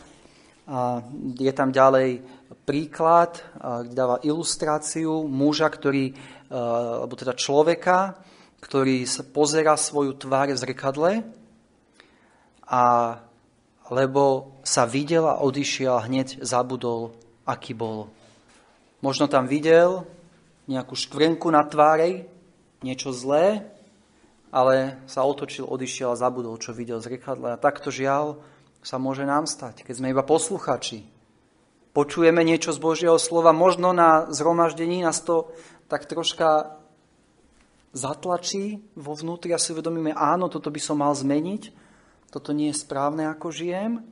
A 0.65 1.03
je 1.37 1.53
tam 1.53 1.69
ďalej 1.69 2.25
príklad, 2.65 3.37
kde 3.59 3.93
dáva 3.93 4.17
ilustráciu 4.25 5.29
muža, 5.29 5.69
ktorý, 5.69 6.17
alebo 6.49 7.13
teda 7.13 7.37
človeka, 7.37 8.17
ktorý 8.63 9.05
pozera 9.29 9.77
svoju 9.77 10.17
tvár 10.17 10.49
v 10.49 10.57
zrkadle 10.57 11.11
a 12.65 12.83
lebo 13.93 14.57
sa 14.65 14.89
videl 14.89 15.29
a 15.29 15.45
odišiel 15.45 16.01
a 16.01 16.05
hneď 16.09 16.41
zabudol, 16.41 17.13
aký 17.45 17.77
bol. 17.77 18.09
Možno 19.05 19.29
tam 19.29 19.45
videl 19.45 20.09
nejakú 20.65 20.97
škvrnku 20.97 21.47
na 21.53 21.65
tvárej, 21.65 22.25
niečo 22.81 23.13
zlé, 23.13 23.65
ale 24.49 25.01
sa 25.05 25.25
otočil, 25.25 25.67
odišiel 25.67 26.13
a 26.13 26.19
zabudol, 26.19 26.55
čo 26.61 26.71
videl 26.71 27.01
z 27.01 27.17
rekadla. 27.17 27.57
A 27.57 27.61
takto 27.61 27.91
žiaľ 27.91 28.39
sa 28.85 29.01
môže 29.01 29.25
nám 29.25 29.49
stať, 29.49 29.81
keď 29.81 29.95
sme 29.97 30.13
iba 30.13 30.21
posluchači. 30.21 31.05
Počujeme 31.95 32.43
niečo 32.43 32.75
z 32.75 32.79
Božieho 32.79 33.17
slova, 33.17 33.55
možno 33.55 33.95
na 33.95 34.27
zhromaždení 34.29 35.01
nás 35.01 35.23
to 35.23 35.49
tak 35.87 36.05
troška 36.05 36.77
zatlačí 37.95 38.83
vo 38.99 39.15
vnútri 39.15 39.55
a 39.55 39.59
si 39.59 39.71
uvedomíme, 39.71 40.11
áno, 40.11 40.51
toto 40.51 40.67
by 40.67 40.81
som 40.83 40.99
mal 40.99 41.15
zmeniť, 41.15 41.71
toto 42.27 42.51
nie 42.51 42.75
je 42.75 42.83
správne, 42.83 43.31
ako 43.31 43.47
žijem. 43.55 44.03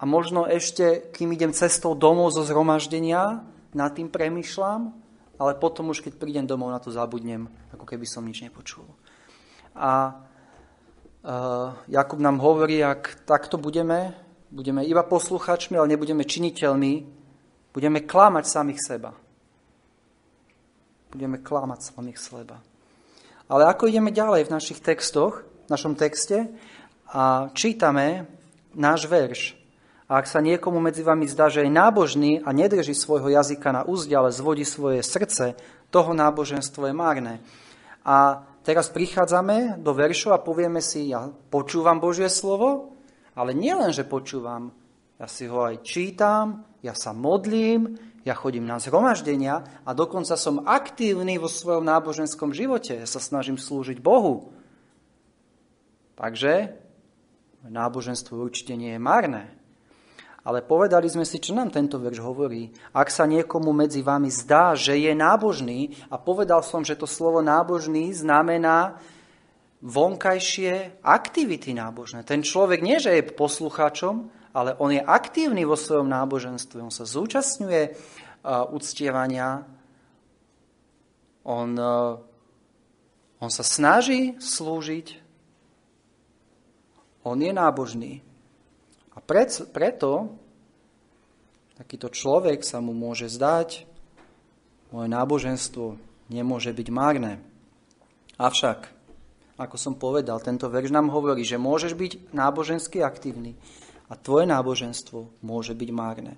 A 0.00 0.08
možno 0.08 0.48
ešte, 0.48 1.12
kým 1.12 1.36
idem 1.36 1.52
cestou 1.52 1.92
domov 1.92 2.32
zo 2.32 2.42
zhromaždenia, 2.42 3.44
nad 3.76 3.92
tým 3.92 4.08
premyšľam, 4.08 4.96
ale 5.42 5.58
potom 5.58 5.90
už, 5.90 6.06
keď 6.06 6.22
prídem 6.22 6.46
domov, 6.46 6.70
na 6.70 6.78
to 6.78 6.94
zabudnem, 6.94 7.50
ako 7.74 7.82
keby 7.82 8.06
som 8.06 8.22
nič 8.22 8.46
nepočul. 8.46 8.86
A 9.74 10.14
uh, 10.14 11.74
Jakub 11.90 12.22
nám 12.22 12.38
hovorí, 12.38 12.78
ak 12.78 13.26
takto 13.26 13.58
budeme 13.58 14.22
budeme 14.52 14.84
iba 14.84 15.00
posluchačmi, 15.00 15.80
ale 15.80 15.96
nebudeme 15.96 16.28
činiteľmi, 16.28 16.92
budeme 17.72 18.04
klamať 18.04 18.44
samých 18.44 18.80
seba. 18.84 19.10
Budeme 21.08 21.40
klamať 21.40 21.80
samých 21.80 22.20
seba. 22.20 22.60
Ale 23.48 23.64
ako 23.64 23.88
ideme 23.88 24.12
ďalej 24.12 24.48
v 24.48 24.54
našich 24.54 24.78
textoch, 24.84 25.40
v 25.66 25.68
našom 25.72 25.96
texte 25.96 26.52
a 27.08 27.48
čítame 27.56 28.28
náš 28.76 29.08
verš. 29.08 29.56
A 30.12 30.20
ak 30.20 30.28
sa 30.28 30.44
niekomu 30.44 30.76
medzi 30.76 31.00
vami 31.00 31.24
zdá, 31.24 31.48
že 31.48 31.64
je 31.64 31.72
nábožný 31.72 32.44
a 32.44 32.52
nedrží 32.52 32.92
svojho 32.92 33.32
jazyka 33.32 33.72
na 33.72 33.88
úzde, 33.88 34.12
ale 34.12 34.28
zvodí 34.28 34.60
svoje 34.60 35.00
srdce, 35.00 35.56
toho 35.88 36.12
náboženstvo 36.12 36.84
je 36.84 36.92
márne. 36.92 37.40
A 38.04 38.44
teraz 38.60 38.92
prichádzame 38.92 39.80
do 39.80 39.96
veršov 39.96 40.36
a 40.36 40.44
povieme 40.44 40.84
si, 40.84 41.08
ja 41.08 41.32
počúvam 41.48 41.96
Božie 41.96 42.28
slovo, 42.28 42.92
ale 43.32 43.56
nielen, 43.56 43.88
že 43.88 44.04
počúvam, 44.04 44.76
ja 45.16 45.24
si 45.24 45.48
ho 45.48 45.64
aj 45.64 45.80
čítam, 45.80 46.68
ja 46.84 46.92
sa 46.92 47.16
modlím, 47.16 47.96
ja 48.28 48.36
chodím 48.36 48.68
na 48.68 48.76
zhromaždenia 48.76 49.64
a 49.80 49.96
dokonca 49.96 50.36
som 50.36 50.68
aktívny 50.68 51.40
vo 51.40 51.48
svojom 51.48 51.88
náboženskom 51.88 52.52
živote. 52.52 53.00
Ja 53.00 53.08
sa 53.08 53.16
snažím 53.16 53.56
slúžiť 53.56 53.96
Bohu. 53.96 54.52
Takže 56.20 56.76
náboženstvo 57.64 58.36
určite 58.36 58.76
nie 58.76 58.92
je 58.92 59.00
marné. 59.00 59.61
Ale 60.42 60.58
povedali 60.58 61.06
sme 61.06 61.22
si, 61.22 61.38
čo 61.38 61.54
nám 61.54 61.70
tento 61.70 62.02
verš 62.02 62.18
hovorí. 62.18 62.74
Ak 62.90 63.14
sa 63.14 63.30
niekomu 63.30 63.70
medzi 63.70 64.02
vami 64.02 64.26
zdá, 64.26 64.74
že 64.74 64.98
je 64.98 65.14
nábožný, 65.14 65.94
a 66.10 66.18
povedal 66.18 66.66
som, 66.66 66.82
že 66.82 66.98
to 66.98 67.06
slovo 67.06 67.38
nábožný 67.38 68.10
znamená 68.10 68.98
vonkajšie 69.82 71.02
aktivity 71.02 71.74
nábožné. 71.74 72.26
Ten 72.26 72.42
človek 72.42 72.82
nie, 72.82 72.98
že 72.98 73.18
je 73.18 73.34
poslucháčom, 73.34 74.30
ale 74.54 74.74
on 74.78 74.90
je 74.94 75.02
aktívny 75.02 75.62
vo 75.62 75.78
svojom 75.78 76.06
náboženstve. 76.10 76.82
On 76.82 76.94
sa 76.94 77.06
zúčastňuje 77.06 77.82
uh, 77.90 78.66
uctievania, 78.74 79.66
on, 81.42 81.74
uh, 81.74 82.18
on 83.42 83.50
sa 83.50 83.66
snaží 83.66 84.38
slúžiť, 84.38 85.22
on 87.22 87.38
je 87.38 87.52
nábožný. 87.54 88.31
A 89.22 89.38
preto 89.70 90.10
takýto 91.78 92.10
človek 92.10 92.62
sa 92.66 92.78
mu 92.78 92.94
môže 92.94 93.30
zdať, 93.30 93.86
moje 94.92 95.08
náboženstvo 95.08 95.96
nemôže 96.28 96.70
byť 96.70 96.88
márne. 96.92 97.40
Avšak, 98.36 98.90
ako 99.56 99.76
som 99.78 99.94
povedal, 99.96 100.38
tento 100.42 100.68
verš 100.68 100.92
nám 100.92 101.08
hovorí, 101.08 101.46
že 101.46 101.60
môžeš 101.60 101.92
byť 101.96 102.12
nábožensky 102.34 103.00
aktívny 103.00 103.56
a 104.10 104.18
tvoje 104.18 104.44
náboženstvo 104.44 105.40
môže 105.40 105.72
byť 105.72 105.90
márne. 105.94 106.34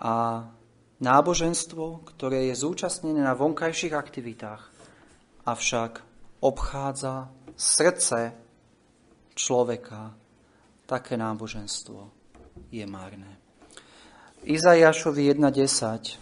A 0.00 0.44
náboženstvo, 1.00 2.04
ktoré 2.08 2.52
je 2.52 2.60
zúčastnené 2.60 3.20
na 3.24 3.36
vonkajších 3.36 3.92
aktivitách, 3.92 4.68
avšak 5.44 6.04
obchádza 6.40 7.28
srdce 7.56 8.32
človeka, 9.40 10.12
také 10.84 11.16
náboženstvo 11.16 12.10
je 12.68 12.84
márne. 12.84 13.40
Izajašovi 14.44 15.32
1.10 15.32 16.20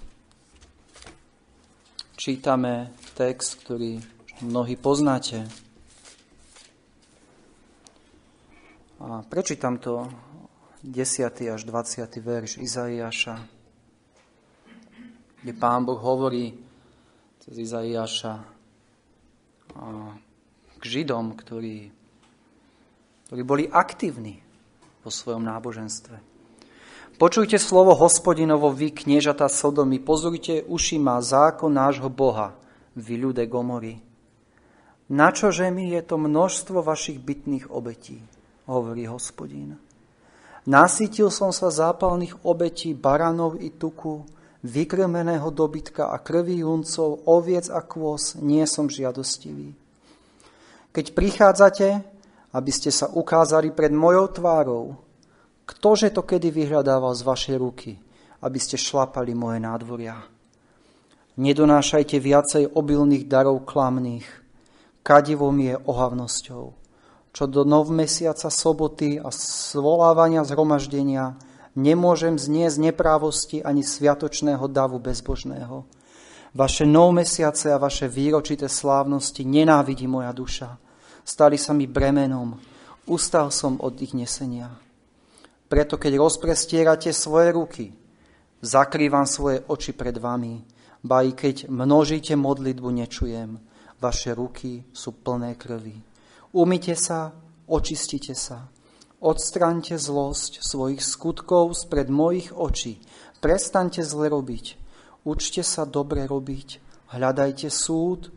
čítame 2.18 2.94
text, 3.14 3.62
ktorý 3.62 3.98
mnohí 4.42 4.74
poznáte. 4.78 5.46
A 8.98 9.22
prečítam 9.26 9.78
to 9.78 10.06
10. 10.82 11.54
až 11.54 11.62
20. 11.62 12.06
verš 12.22 12.58
Izaiáša, 12.58 13.38
kde 15.42 15.52
pán 15.54 15.86
Boh 15.86 15.98
hovorí 15.98 16.58
cez 17.38 17.54
Izaiáša 17.54 18.42
k 20.78 20.82
Židom, 20.82 21.38
ktorí 21.38 21.97
ktorí 23.28 23.44
boli 23.44 23.64
aktívni 23.68 24.40
vo 25.04 25.12
svojom 25.12 25.44
náboženstve. 25.44 26.16
Počujte 27.20 27.60
slovo 27.60 27.92
hospodinovo, 27.92 28.72
vy, 28.72 28.88
kniežatá 28.88 29.52
Sodomy, 29.52 30.00
pozorite 30.00 30.64
uši 30.64 30.96
má 30.96 31.20
zákon 31.20 31.68
nášho 31.68 32.08
Boha, 32.08 32.56
vy 32.96 33.20
ľude 33.20 33.44
Gomory. 33.44 34.00
Na 35.12 35.28
čože 35.28 35.68
mi 35.68 35.92
je 35.92 36.00
to 36.00 36.16
množstvo 36.16 36.80
vašich 36.80 37.20
bytných 37.20 37.68
obetí, 37.68 38.16
hovorí 38.64 39.04
hospodín. 39.04 39.76
Nasítil 40.64 41.28
som 41.28 41.52
sa 41.52 41.68
zápalných 41.68 42.48
obetí 42.48 42.96
baranov 42.96 43.60
i 43.60 43.68
tuku, 43.68 44.24
vykrmeného 44.64 45.52
dobytka 45.52 46.08
a 46.08 46.16
krví 46.16 46.64
juncov, 46.64 47.28
oviec 47.28 47.68
a 47.68 47.84
kôz, 47.84 48.40
nie 48.40 48.64
som 48.64 48.88
žiadostivý. 48.88 49.76
Keď 50.96 51.12
prichádzate, 51.12 52.16
aby 52.58 52.74
ste 52.74 52.90
sa 52.90 53.06
ukázali 53.06 53.70
pred 53.70 53.94
mojou 53.94 54.34
tvárou. 54.34 54.98
Ktože 55.62 56.10
to 56.10 56.26
kedy 56.26 56.50
vyhľadával 56.50 57.14
z 57.14 57.22
vašej 57.22 57.56
ruky, 57.62 57.94
aby 58.42 58.58
ste 58.58 58.74
šlapali 58.74 59.30
moje 59.38 59.62
nádvoria? 59.62 60.18
Nedonášajte 61.38 62.18
viacej 62.18 62.64
obilných 62.74 63.30
darov 63.30 63.62
klamných. 63.62 64.26
Kadivom 65.06 65.54
je 65.62 65.78
ohavnosťou. 65.78 66.64
Čo 67.30 67.44
do 67.46 67.62
nov 67.62 67.94
mesiaca 67.94 68.50
soboty 68.50 69.22
a 69.22 69.30
svolávania 69.30 70.42
zhromaždenia 70.42 71.38
nemôžem 71.78 72.34
zniesť 72.34 72.90
neprávosti 72.90 73.62
ani 73.62 73.86
sviatočného 73.86 74.66
davu 74.66 74.98
bezbožného. 74.98 75.86
Vaše 76.58 76.82
nov 76.82 77.14
mesiace 77.14 77.70
a 77.70 77.78
vaše 77.78 78.10
výročité 78.10 78.66
slávnosti 78.66 79.46
nenávidí 79.46 80.10
moja 80.10 80.34
duša 80.34 80.87
stali 81.28 81.60
sa 81.60 81.76
mi 81.76 81.84
bremenom. 81.84 82.56
Ustal 83.04 83.52
som 83.52 83.76
od 83.84 84.00
ich 84.00 84.16
nesenia. 84.16 84.72
Preto 85.68 86.00
keď 86.00 86.16
rozprestierate 86.16 87.12
svoje 87.12 87.52
ruky, 87.52 87.92
zakrývam 88.64 89.28
svoje 89.28 89.60
oči 89.68 89.92
pred 89.92 90.16
vami, 90.16 90.64
ba 91.04 91.20
i 91.20 91.36
keď 91.36 91.68
množíte 91.68 92.32
modlitbu, 92.40 92.88
nečujem. 93.04 93.60
Vaše 94.00 94.32
ruky 94.32 94.88
sú 94.96 95.20
plné 95.20 95.60
krvi. 95.60 96.00
Umite 96.56 96.96
sa, 96.96 97.36
očistite 97.68 98.32
sa. 98.32 98.72
Odstraňte 99.20 99.98
zlosť 100.00 100.64
svojich 100.64 101.02
skutkov 101.04 101.76
spred 101.76 102.08
mojich 102.08 102.54
očí. 102.54 103.02
Prestaňte 103.44 104.00
zle 104.00 104.32
robiť. 104.32 104.78
Učte 105.28 105.60
sa 105.66 105.84
dobre 105.84 106.24
robiť. 106.24 106.80
Hľadajte 107.12 107.68
súd, 107.68 108.32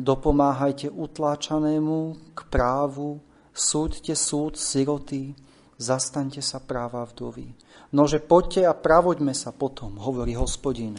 dopomáhajte 0.00 0.88
utláčanému 0.88 2.16
k 2.32 2.40
právu, 2.48 3.20
súďte 3.52 4.16
súd 4.16 4.56
siroty, 4.56 5.36
zastaňte 5.76 6.40
sa 6.40 6.62
práva 6.62 7.04
vdovy. 7.04 7.52
Nože 7.92 8.22
poďte 8.22 8.64
a 8.64 8.72
pravoďme 8.72 9.36
sa 9.36 9.52
potom, 9.52 10.00
hovorí 10.00 10.32
hospodin. 10.32 10.96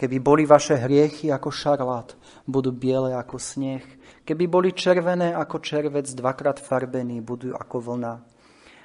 Keby 0.00 0.18
boli 0.18 0.42
vaše 0.48 0.74
hriechy 0.74 1.30
ako 1.30 1.52
šarlát, 1.52 2.16
budú 2.48 2.72
biele 2.72 3.14
ako 3.14 3.38
sneh. 3.38 3.84
Keby 4.24 4.48
boli 4.48 4.70
červené 4.72 5.36
ako 5.36 5.60
červec, 5.62 6.08
dvakrát 6.10 6.58
farbený, 6.58 7.20
budú 7.20 7.54
ako 7.54 7.92
vlna. 7.92 8.14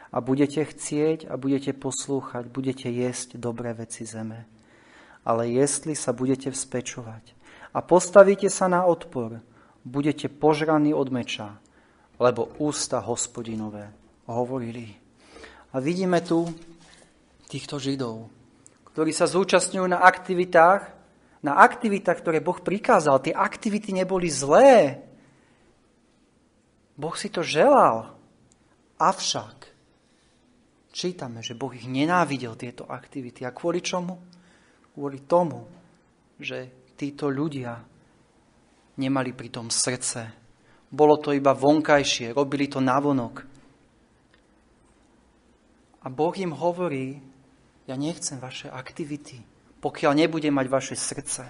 A 0.07 0.17
budete 0.21 0.61
chcieť 0.65 1.27
a 1.31 1.39
budete 1.39 1.73
poslúchať, 1.73 2.47
budete 2.51 2.87
jesť 2.91 3.37
dobré 3.39 3.73
veci 3.73 4.05
zeme. 4.05 4.45
Ale 5.27 5.51
jestli 5.51 5.95
sa 5.97 6.15
budete 6.15 6.53
vzpečovať 6.53 7.36
a 7.77 7.79
postavíte 7.85 8.49
sa 8.49 8.65
na 8.65 8.81
odpor, 8.89 9.37
budete 9.85 10.25
požraní 10.33 10.97
od 10.97 11.13
meča, 11.13 11.61
lebo 12.17 12.49
ústa 12.57 12.97
hospodinové 13.05 13.93
hovorili. 14.25 14.97
A 15.69 15.77
vidíme 15.77 16.25
tu 16.25 16.49
týchto 17.45 17.77
Židov, 17.77 18.33
ktorí 18.97 19.13
sa 19.13 19.29
zúčastňujú 19.29 19.85
na 19.85 20.01
aktivitách, 20.01 20.89
na 21.45 21.61
aktivitách, 21.61 22.17
ktoré 22.17 22.41
Boh 22.41 22.57
prikázal. 22.57 23.21
Tie 23.21 23.37
aktivity 23.37 23.93
neboli 23.93 24.25
zlé. 24.25 24.97
Boh 26.97 27.13
si 27.13 27.29
to 27.29 27.45
želal. 27.45 28.17
Avšak 28.97 29.69
čítame, 30.89 31.45
že 31.45 31.53
Boh 31.53 31.69
ich 31.77 31.85
nenávidel, 31.85 32.57
tieto 32.57 32.89
aktivity. 32.89 33.45
A 33.45 33.53
kvôli 33.53 33.85
čomu? 33.85 34.17
Kvôli 34.97 35.21
tomu, 35.29 35.69
že 36.41 36.73
títo 36.97 37.29
ľudia 37.29 37.77
nemali 38.97 39.31
pritom 39.37 39.69
srdce. 39.69 40.33
Bolo 40.89 41.21
to 41.21 41.31
iba 41.31 41.53
vonkajšie, 41.53 42.33
robili 42.33 42.65
to 42.65 42.81
navonok. 42.81 43.45
A 46.01 46.07
Boh 46.09 46.35
im 46.39 46.55
hovorí, 46.55 47.19
ja 47.85 47.95
nechcem 47.95 48.41
vaše 48.41 48.71
aktivity, 48.71 49.43
pokiaľ 49.79 50.11
nebude 50.15 50.49
mať 50.49 50.67
vaše 50.67 50.95
srdce. 50.97 51.43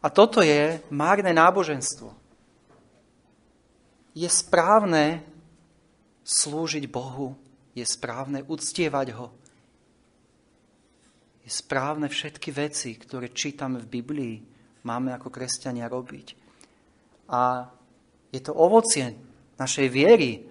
A 0.00 0.06
toto 0.08 0.38
je 0.40 0.78
márne 0.88 1.34
náboženstvo. 1.34 2.14
Je 4.16 4.28
správne 4.30 5.20
slúžiť 6.22 6.86
Bohu, 6.86 7.34
je 7.74 7.84
správne 7.84 8.46
uctievať 8.46 9.12
ho. 9.18 9.34
Je 11.46 11.54
správne 11.54 12.10
všetky 12.10 12.50
veci, 12.50 12.98
ktoré 12.98 13.30
čítame 13.30 13.78
v 13.78 14.02
Biblii, 14.02 14.34
máme 14.82 15.14
ako 15.14 15.30
kresťania 15.30 15.86
robiť. 15.86 16.34
A 17.30 17.70
je 18.34 18.40
to 18.42 18.50
ovocie 18.50 19.14
našej 19.54 19.86
viery. 19.86 20.42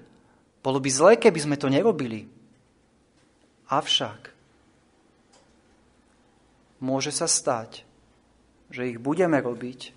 Bolo 0.64 0.80
by 0.80 0.88
zlé, 0.88 1.12
keby 1.20 1.40
sme 1.44 1.60
to 1.60 1.68
nerobili. 1.68 2.32
Avšak 3.68 4.32
môže 6.80 7.12
sa 7.12 7.28
stať, 7.28 7.84
že 8.72 8.88
ich 8.88 9.00
budeme 9.00 9.36
robiť, 9.44 9.92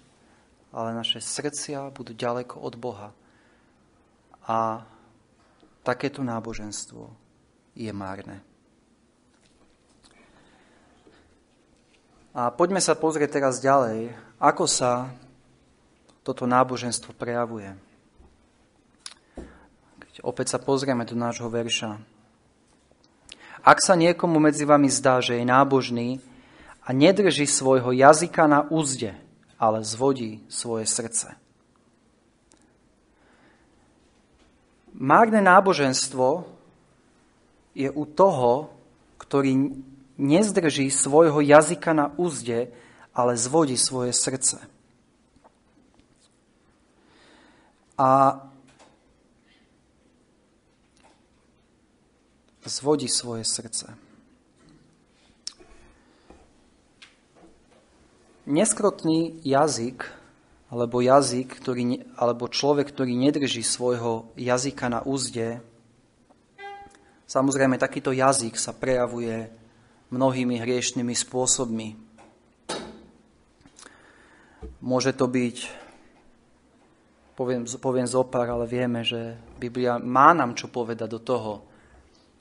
ale 0.75 0.99
naše 0.99 1.23
srdcia 1.23 1.95
budú 1.95 2.11
ďaleko 2.11 2.59
od 2.59 2.75
Boha. 2.75 3.15
A 4.51 4.83
takéto 5.87 6.27
náboženstvo 6.27 7.13
je 7.79 7.93
márne. 7.95 8.48
A 12.39 12.55
poďme 12.55 12.79
sa 12.79 12.95
pozrieť 12.95 13.43
teraz 13.43 13.59
ďalej, 13.59 14.15
ako 14.39 14.71
sa 14.71 15.11
toto 16.23 16.47
náboženstvo 16.47 17.11
prejavuje. 17.11 17.75
Keď 19.99 20.23
opäť 20.23 20.55
sa 20.55 20.63
pozrieme 20.63 21.03
do 21.03 21.19
nášho 21.19 21.51
verša. 21.51 21.99
Ak 23.59 23.83
sa 23.83 23.99
niekomu 23.99 24.39
medzi 24.39 24.63
vami 24.63 24.87
zdá, 24.87 25.19
že 25.19 25.35
je 25.35 25.43
nábožný 25.43 26.23
a 26.87 26.95
nedrží 26.95 27.43
svojho 27.43 27.91
jazyka 27.91 28.47
na 28.47 28.71
úzde, 28.71 29.19
ale 29.59 29.83
zvodí 29.83 30.39
svoje 30.47 30.87
srdce. 30.87 31.35
Márne 34.95 35.43
náboženstvo 35.43 36.47
je 37.75 37.91
u 37.91 38.07
toho, 38.07 38.71
ktorý 39.19 39.75
nezdrží 40.19 40.91
svojho 40.91 41.41
jazyka 41.41 41.95
na 41.95 42.11
úzde, 42.19 42.75
ale 43.15 43.39
zvodí 43.39 43.79
svoje 43.79 44.13
srdce. 44.13 44.59
A 47.99 48.43
zvodí 52.67 53.09
svoje 53.09 53.47
srdce. 53.47 53.95
Neskrotný 58.49 59.41
jazyk, 59.45 60.09
alebo 60.69 61.01
jazyk, 61.01 61.49
ktorý, 61.59 62.05
alebo 62.17 62.49
človek, 62.49 62.93
ktorý 62.93 63.13
nedrží 63.17 63.61
svojho 63.61 64.33
jazyka 64.37 64.89
na 64.89 65.01
úzde, 65.05 65.61
samozrejme 67.29 67.77
takýto 67.77 68.13
jazyk 68.13 68.57
sa 68.57 68.73
prejavuje 68.73 69.53
mnohými 70.09 70.57
hriešnými 70.57 71.13
spôsobmi. 71.13 71.89
Môže 74.81 75.13
to 75.13 75.29
byť, 75.29 75.57
poviem, 77.37 77.63
poviem 77.67 78.09
zopár, 78.09 78.49
ale 78.49 78.65
vieme, 78.65 79.05
že 79.05 79.37
Biblia 79.61 80.01
má 80.01 80.33
nám 80.33 80.57
čo 80.57 80.73
povedať 80.73 81.09
do 81.13 81.21
toho, 81.21 81.53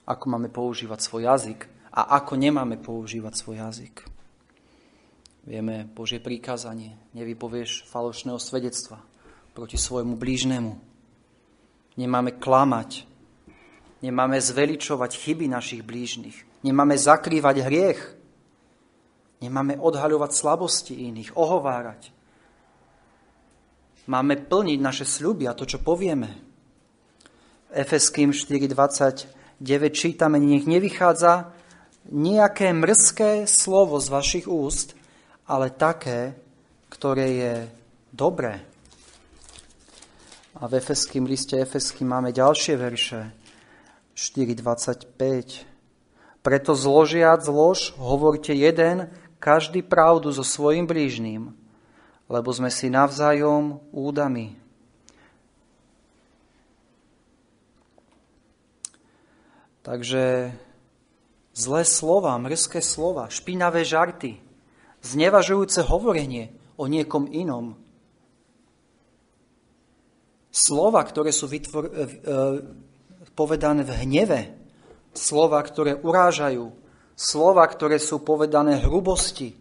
ako 0.08 0.25
máme 0.32 0.47
používať 0.47 0.99
svoj 1.03 1.27
jazyk 1.27 1.60
a 1.91 2.15
ako 2.21 2.39
nemáme 2.39 2.80
používať 2.80 3.34
svoj 3.36 3.58
jazyk. 3.67 3.95
Vieme 5.47 5.88
Božie 5.88 6.23
príkazanie, 6.23 6.95
nevypovieš 7.15 7.88
falošného 7.88 8.39
svedectva 8.39 8.99
proti 9.56 9.80
svojmu 9.80 10.15
blížnemu. 10.19 10.75
Nemáme 11.97 12.36
klamať, 12.36 13.08
nemáme 14.03 14.38
zveličovať 14.38 15.12
chyby 15.17 15.47
našich 15.49 15.82
blížnych, 15.82 16.47
nemáme 16.62 16.98
zakrývať 16.98 17.56
hriech, 17.65 18.02
nemáme 19.41 19.78
odhaľovať 19.78 20.32
slabosti 20.34 20.93
iných, 21.10 21.38
ohovárať. 21.38 22.13
Máme 24.08 24.39
plniť 24.48 24.80
naše 24.80 25.04
sľuby 25.04 25.52
a 25.52 25.58
to, 25.58 25.67
čo 25.67 25.84
povieme. 25.84 26.32
Efeským 27.76 28.32
4.20 28.32 29.38
9 29.58 29.89
čítame, 29.89 30.38
nech 30.38 30.70
nevychádza 30.70 31.50
nejaké 32.13 32.74
mrzké 32.78 33.50
slovo 33.50 33.98
z 33.98 34.08
vašich 34.13 34.46
úst, 34.46 34.93
ale 35.50 35.74
také, 35.74 36.38
ktoré 36.93 37.28
je 37.34 37.54
dobré. 38.13 38.62
A 40.62 40.65
v 40.70 40.78
Efeským 40.78 41.26
liste 41.26 41.58
Efeským 41.58 42.08
máme 42.10 42.30
ďalšie 42.34 42.78
verše. 42.78 43.34
4.25. 44.13 45.77
Preto 46.48 46.80
zložiac 46.80 47.44
zlož, 47.44 47.92
hovorte 48.00 48.56
jeden, 48.56 49.12
každý 49.36 49.84
pravdu 49.84 50.32
so 50.32 50.48
svojim 50.48 50.88
blížným, 50.88 51.52
lebo 52.32 52.50
sme 52.56 52.72
si 52.72 52.88
navzájom 52.88 53.84
údami. 53.92 54.56
Takže 59.84 60.56
zlé 61.52 61.82
slova, 61.84 62.40
mrzké 62.40 62.80
slova, 62.80 63.28
špinavé 63.28 63.84
žarty, 63.84 64.40
znevažujúce 65.04 65.84
hovorenie 65.84 66.56
o 66.80 66.88
niekom 66.88 67.28
inom. 67.28 67.76
Slova, 70.48 71.04
ktoré 71.04 71.36
sú 71.36 71.52
vytvor, 71.52 71.84
e, 71.92 71.92
povedané 73.36 73.84
v 73.84 73.92
hneve, 74.08 74.66
slova, 75.17 75.60
ktoré 75.65 75.97
urážajú, 75.97 76.69
slova, 77.17 77.65
ktoré 77.65 77.97
sú 77.97 78.21
povedané 78.21 78.77
hrubosti 78.77 79.58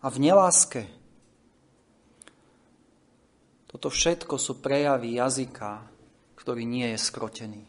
a 0.00 0.08
v 0.08 0.16
neláske. 0.24 0.82
Toto 3.68 3.92
všetko 3.92 4.40
sú 4.40 4.64
prejavy 4.64 5.20
jazyka, 5.20 5.84
ktorý 6.40 6.64
nie 6.64 6.88
je 6.96 6.98
skrotený. 6.98 7.62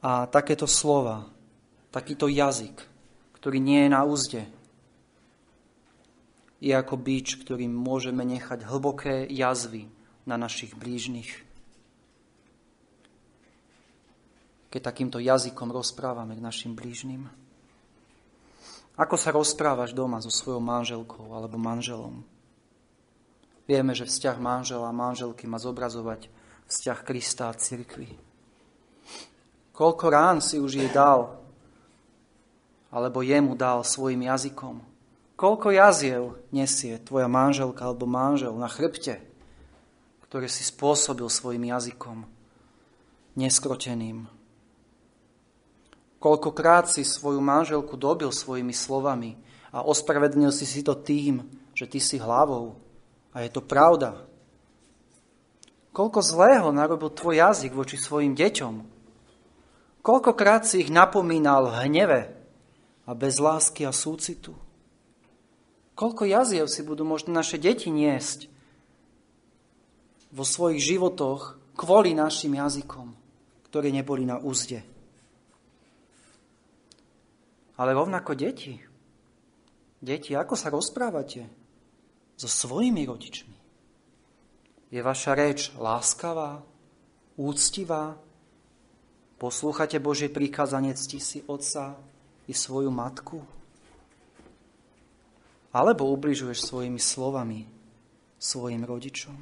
A 0.00 0.24
takéto 0.28 0.64
slova, 0.64 1.28
takýto 1.92 2.28
jazyk, 2.28 2.76
ktorý 3.36 3.60
nie 3.60 3.84
je 3.84 3.90
na 3.92 4.02
úzde, 4.04 4.42
je 6.60 6.72
ako 6.76 7.00
bič, 7.00 7.40
ktorým 7.40 7.72
môžeme 7.72 8.20
nechať 8.24 8.68
hlboké 8.68 9.24
jazvy 9.32 9.88
na 10.28 10.36
našich 10.36 10.76
blížnych. 10.76 11.49
Keď 14.70 14.80
takýmto 14.80 15.18
jazykom 15.18 15.74
rozprávame 15.74 16.38
k 16.38 16.44
našim 16.46 16.78
blížnym. 16.78 17.26
Ako 18.94 19.18
sa 19.18 19.34
rozprávaš 19.34 19.90
doma 19.90 20.22
so 20.22 20.30
svojou 20.30 20.62
manželkou 20.62 21.26
alebo 21.34 21.58
manželom? 21.58 22.22
Vieme, 23.66 23.94
že 23.94 24.06
vzťah 24.06 24.36
manžela 24.42 24.90
a 24.90 24.94
manželky 24.94 25.46
má 25.46 25.58
zobrazovať 25.58 26.26
vzťah 26.70 26.98
Krista 27.06 27.50
a 27.50 27.54
cirkvi. 27.54 28.10
Koľko 29.74 30.06
rán 30.10 30.38
si 30.42 30.58
už 30.58 30.78
jej 30.78 30.90
dal, 30.90 31.40
alebo 32.90 33.22
jemu 33.22 33.54
dal 33.54 33.86
svojim 33.86 34.26
jazykom. 34.26 34.82
Koľko 35.38 35.72
jaziev 35.72 36.22
nesie 36.52 36.98
tvoja 37.00 37.30
manželka 37.30 37.86
alebo 37.86 38.04
manžel 38.04 38.52
na 38.58 38.68
chrbte, 38.68 39.22
ktoré 40.28 40.50
si 40.50 40.66
spôsobil 40.66 41.26
svojim 41.32 41.64
jazykom, 41.64 42.28
neskroteným. 43.40 44.39
Koľkokrát 46.20 46.86
si 46.86 47.00
svoju 47.00 47.40
manželku 47.40 47.96
dobil 47.96 48.28
svojimi 48.28 48.76
slovami 48.76 49.40
a 49.72 49.80
ospravedlnil 49.80 50.52
si 50.52 50.68
si 50.68 50.84
to 50.84 50.92
tým, 50.92 51.48
že 51.72 51.88
ty 51.88 51.96
si 51.96 52.20
hlavou. 52.20 52.76
A 53.32 53.40
je 53.40 53.50
to 53.50 53.64
pravda. 53.64 54.28
Koľko 55.96 56.20
zlého 56.20 56.68
narobil 56.70 57.08
tvoj 57.08 57.40
jazyk 57.40 57.72
voči 57.72 57.96
svojim 57.96 58.36
deťom, 58.36 59.00
Koľkokrát 60.00 60.64
si 60.64 60.80
ich 60.80 60.88
napomínal 60.88 61.68
v 61.68 61.76
hneve 61.84 62.20
a 63.04 63.12
bez 63.12 63.36
lásky 63.36 63.84
a 63.84 63.92
súcitu? 63.92 64.56
Koľko 65.92 66.24
jaziev 66.24 66.72
si 66.72 66.80
budú 66.80 67.04
možno 67.04 67.36
naše 67.36 67.60
deti 67.60 67.92
niesť 67.92 68.48
vo 70.32 70.48
svojich 70.48 70.80
životoch 70.80 71.60
kvôli 71.76 72.16
našim 72.16 72.56
jazykom, 72.56 73.12
ktoré 73.68 73.92
neboli 73.92 74.24
na 74.24 74.40
úzde? 74.40 74.80
Ale 77.80 77.96
rovnako 77.96 78.36
deti. 78.36 78.76
Deti, 80.00 80.36
ako 80.36 80.52
sa 80.52 80.68
rozprávate 80.68 81.48
so 82.36 82.48
svojimi 82.48 83.08
rodičmi? 83.08 83.56
Je 84.92 85.00
vaša 85.00 85.32
reč 85.32 85.72
láskavá, 85.80 86.60
úctivá, 87.40 88.20
Poslúchate 89.40 89.96
Božie 89.96 90.28
príkazanie, 90.28 90.92
cti 90.92 91.16
si 91.16 91.38
otca 91.48 91.96
i 92.44 92.52
svoju 92.52 92.92
matku? 92.92 93.40
Alebo 95.72 96.12
ubližuješ 96.12 96.68
svojimi 96.68 97.00
slovami 97.00 97.64
svojim 98.36 98.84
rodičom? 98.84 99.32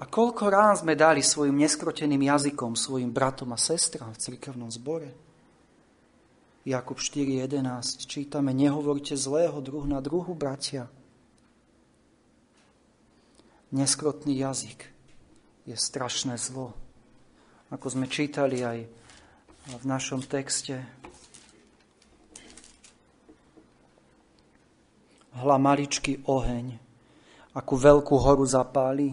A 0.00 0.04
koľko 0.08 0.48
rán 0.48 0.80
sme 0.80 0.96
dali 0.96 1.20
svojim 1.20 1.60
neskroteným 1.60 2.24
jazykom, 2.24 2.72
svojim 2.72 3.12
bratom 3.12 3.52
a 3.52 3.60
sestram 3.60 4.16
v 4.16 4.20
cirkevnom 4.24 4.72
zbore? 4.72 5.12
Jakub 6.64 6.96
4.11 6.96 8.08
čítame, 8.08 8.56
nehovorte 8.56 9.20
zlého 9.20 9.60
druh 9.60 9.84
na 9.84 10.00
druhu, 10.00 10.32
bratia. 10.32 10.88
Neskrotný 13.68 14.40
jazyk 14.40 14.88
je 15.68 15.76
strašné 15.76 16.40
zlo. 16.40 16.72
Ako 17.68 17.92
sme 17.92 18.08
čítali 18.08 18.64
aj 18.64 18.88
v 19.76 19.84
našom 19.84 20.24
texte. 20.24 20.80
Hla 25.36 25.60
maličký 25.60 26.24
oheň, 26.24 26.80
akú 27.52 27.76
veľkú 27.76 28.16
horu 28.16 28.48
zapáli, 28.48 29.12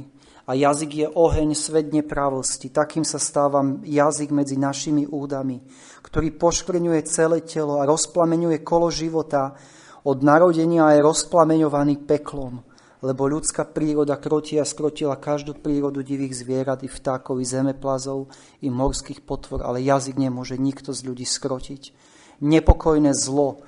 a 0.52 0.60
jazyk 0.60 0.92
je 0.92 1.08
oheň 1.08 1.56
svet 1.56 1.96
nepravosti. 1.96 2.68
Takým 2.68 3.08
sa 3.08 3.24
stáva 3.24 3.64
jazyk 3.88 4.36
medzi 4.36 4.60
našimi 4.60 5.08
údami, 5.08 5.64
ktorý 6.04 6.36
poškvrňuje 6.36 7.08
celé 7.08 7.40
telo 7.48 7.80
a 7.80 7.88
rozplameňuje 7.88 8.60
kolo 8.60 8.92
života. 8.92 9.56
Od 10.04 10.20
narodenia 10.20 10.92
je 10.92 11.08
rozplameňovaný 11.08 12.04
peklom, 12.04 12.60
lebo 13.00 13.32
ľudská 13.32 13.64
príroda 13.64 14.20
kroti 14.20 14.60
a 14.60 14.68
skrotila 14.68 15.16
každú 15.16 15.56
prírodu 15.56 16.04
divých 16.04 16.44
zvierat 16.44 16.84
i 16.84 16.92
vtákov, 16.92 17.40
i 17.40 17.48
zemeplazov, 17.48 18.28
i 18.60 18.68
morských 18.68 19.24
potvor, 19.24 19.64
ale 19.64 19.80
jazyk 19.80 20.20
nemôže 20.20 20.60
nikto 20.60 20.92
z 20.92 21.08
ľudí 21.08 21.24
skrotiť. 21.24 21.96
Nepokojné 22.44 23.16
zlo, 23.16 23.64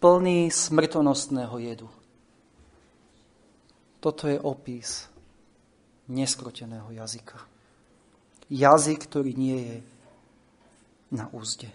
plný 0.00 0.48
smrtonostného 0.48 1.60
jedu. 1.60 1.92
Toto 4.00 4.32
je 4.32 4.40
opis 4.40 5.11
neskroteného 6.12 6.92
jazyka. 6.92 7.40
Jazyk, 8.52 9.08
ktorý 9.08 9.32
nie 9.32 9.58
je 9.58 9.76
na 11.12 11.32
úzde. 11.32 11.72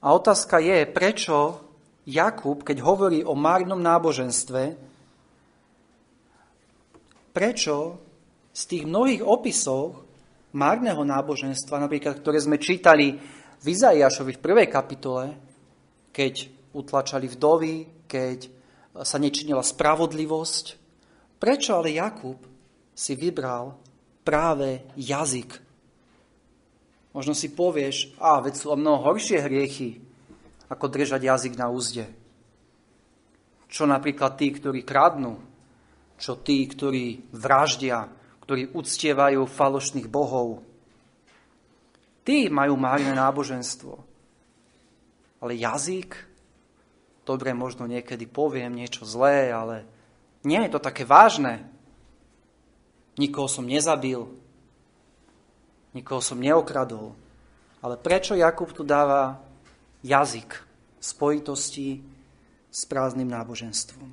A 0.00 0.16
otázka 0.16 0.60
je, 0.60 0.88
prečo 0.88 1.60
Jakub, 2.08 2.64
keď 2.64 2.80
hovorí 2.80 3.20
o 3.20 3.36
márnom 3.36 3.80
náboženstve, 3.80 4.76
prečo 7.30 8.00
z 8.50 8.62
tých 8.66 8.84
mnohých 8.88 9.22
opisov 9.24 10.02
márneho 10.56 11.04
náboženstva, 11.04 11.84
napríklad, 11.84 12.18
ktoré 12.24 12.40
sme 12.40 12.56
čítali 12.56 13.14
v 13.60 13.66
Izaiášovi 13.68 14.40
v 14.40 14.42
prvej 14.42 14.68
kapitole, 14.72 15.24
keď 16.10 16.48
utlačali 16.74 17.28
vdovy, 17.28 18.08
keď 18.08 18.38
sa 19.04 19.20
nečinila 19.20 19.62
spravodlivosť, 19.62 20.79
Prečo 21.40 21.80
ale 21.80 21.96
Jakub 21.96 22.36
si 22.92 23.16
vybral 23.16 23.72
práve 24.20 24.84
jazyk? 24.92 25.56
Možno 27.16 27.32
si 27.32 27.48
povieš, 27.48 28.12
a 28.20 28.44
veď 28.44 28.54
sú 28.60 28.66
o 28.70 28.76
mnoho 28.76 29.08
horšie 29.08 29.40
hriechy, 29.40 30.04
ako 30.68 30.86
držať 30.86 31.20
jazyk 31.24 31.54
na 31.56 31.72
úzde. 31.72 32.04
Čo 33.72 33.88
napríklad 33.88 34.36
tí, 34.36 34.52
ktorí 34.52 34.84
kradnú, 34.84 35.40
čo 36.20 36.36
tí, 36.36 36.68
ktorí 36.68 37.32
vraždia, 37.32 38.04
ktorí 38.44 38.76
uctievajú 38.76 39.48
falošných 39.48 40.12
bohov. 40.12 40.60
Tí 42.20 42.52
majú 42.52 42.76
márne 42.76 43.16
náboženstvo. 43.16 43.96
Ale 45.40 45.56
jazyk, 45.56 46.20
dobre, 47.24 47.56
možno 47.56 47.88
niekedy 47.88 48.28
poviem 48.28 48.76
niečo 48.76 49.08
zlé, 49.08 49.48
ale 49.48 49.88
nie 50.44 50.60
je 50.66 50.70
to 50.72 50.80
také 50.80 51.04
vážne. 51.04 51.66
Nikoho 53.20 53.48
som 53.50 53.68
nezabil, 53.68 54.24
nikoho 55.92 56.22
som 56.22 56.40
neokradol. 56.40 57.12
Ale 57.80 57.96
prečo 57.96 58.36
Jakub 58.36 58.72
tu 58.72 58.84
dáva 58.84 59.40
jazyk 60.04 60.52
spojitosti 61.00 62.04
s 62.68 62.84
prázdnym 62.84 63.28
náboženstvom? 63.28 64.08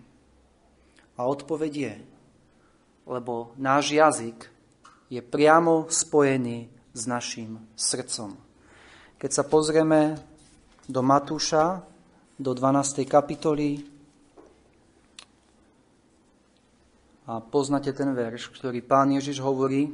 A 1.18 1.22
odpoveď 1.28 1.74
je, 1.76 1.96
lebo 3.08 3.52
náš 3.60 3.92
jazyk 3.92 4.48
je 5.08 5.20
priamo 5.24 5.88
spojený 5.88 6.68
s 6.92 7.02
našim 7.08 7.64
srdcom. 7.76 8.36
Keď 9.18 9.32
sa 9.32 9.44
pozrieme 9.44 10.20
do 10.88 11.02
Matúša, 11.04 11.84
do 12.38 12.54
12. 12.54 13.04
kapitoly, 13.10 13.97
A 17.28 17.44
poznáte 17.44 17.92
ten 17.92 18.16
verš, 18.16 18.56
ktorý 18.56 18.80
pán 18.80 19.12
Ježiš 19.12 19.44
hovorí 19.44 19.92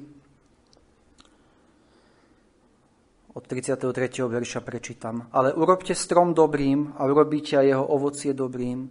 od 3.34 3.42
33. 3.42 3.90
verša 4.30 4.62
prečítam. 4.62 5.26
Ale 5.34 5.50
urobte 5.58 5.98
strom 5.98 6.38
dobrým 6.38 6.94
a 6.94 7.10
urobíte 7.10 7.58
aj 7.58 7.66
jeho 7.66 7.86
ovocie 7.90 8.38
dobrým, 8.38 8.86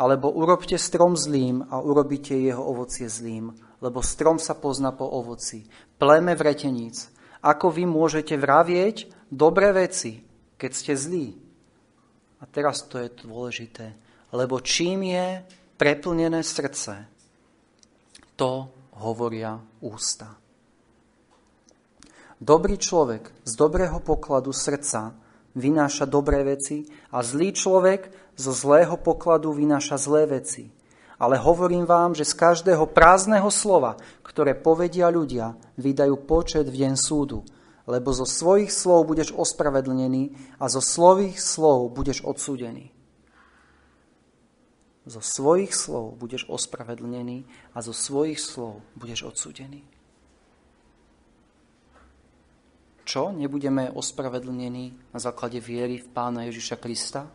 alebo 0.00 0.32
urobte 0.32 0.80
strom 0.80 1.20
zlým 1.20 1.68
a 1.68 1.76
urobíte 1.84 2.32
jeho 2.32 2.64
ovocie 2.64 3.12
zlým, 3.12 3.52
lebo 3.84 4.00
strom 4.00 4.40
sa 4.40 4.56
pozná 4.56 4.96
po 4.96 5.04
ovoci. 5.04 5.68
Pleme 6.00 6.32
vreteníc. 6.32 7.12
Ako 7.44 7.68
vy 7.68 7.84
môžete 7.84 8.40
vravieť 8.40 9.28
dobré 9.28 9.76
veci, 9.76 10.24
keď 10.56 10.70
ste 10.72 10.92
zlí? 10.96 11.26
A 12.40 12.48
teraz 12.48 12.88
to 12.88 12.96
je 13.04 13.12
dôležité. 13.12 13.92
Lebo 14.32 14.64
čím 14.64 15.12
je 15.12 15.44
preplnené 15.76 16.40
srdce, 16.40 17.15
to 18.36 18.68
hovoria 19.00 19.56
ústa. 19.80 20.36
Dobrý 22.36 22.76
človek 22.76 23.32
z 23.48 23.52
dobrého 23.56 23.96
pokladu 24.04 24.52
srdca 24.52 25.16
vynáša 25.56 26.04
dobré 26.04 26.44
veci 26.44 26.84
a 27.08 27.24
zlý 27.24 27.56
človek 27.56 28.12
zo 28.36 28.52
zlého 28.52 29.00
pokladu 29.00 29.56
vynáša 29.56 29.96
zlé 29.96 30.28
veci. 30.28 30.68
Ale 31.16 31.40
hovorím 31.40 31.88
vám, 31.88 32.12
že 32.12 32.28
z 32.28 32.36
každého 32.36 32.92
prázdneho 32.92 33.48
slova, 33.48 33.96
ktoré 34.20 34.52
povedia 34.52 35.08
ľudia, 35.08 35.56
vydajú 35.80 36.28
počet 36.28 36.68
v 36.68 36.84
deň 36.84 36.94
súdu, 37.00 37.40
lebo 37.88 38.12
zo 38.12 38.28
svojich 38.28 38.68
slov 38.68 39.08
budeš 39.08 39.32
ospravedlnený 39.32 40.36
a 40.60 40.68
zo 40.68 40.84
slových 40.84 41.40
slov 41.40 41.88
budeš 41.96 42.20
odsúdený 42.20 42.95
zo 45.06 45.22
svojich 45.22 45.70
slov 45.70 46.18
budeš 46.18 46.50
ospravedlnený 46.50 47.46
a 47.72 47.78
zo 47.78 47.94
svojich 47.94 48.42
slov 48.42 48.82
budeš 48.98 49.22
odsúdený. 49.22 49.86
Čo? 53.06 53.30
Nebudeme 53.30 53.86
ospravedlnení 53.94 55.14
na 55.14 55.18
základe 55.22 55.62
viery 55.62 56.02
v 56.02 56.10
Pána 56.10 56.50
Ježiša 56.50 56.76
Krista? 56.82 57.30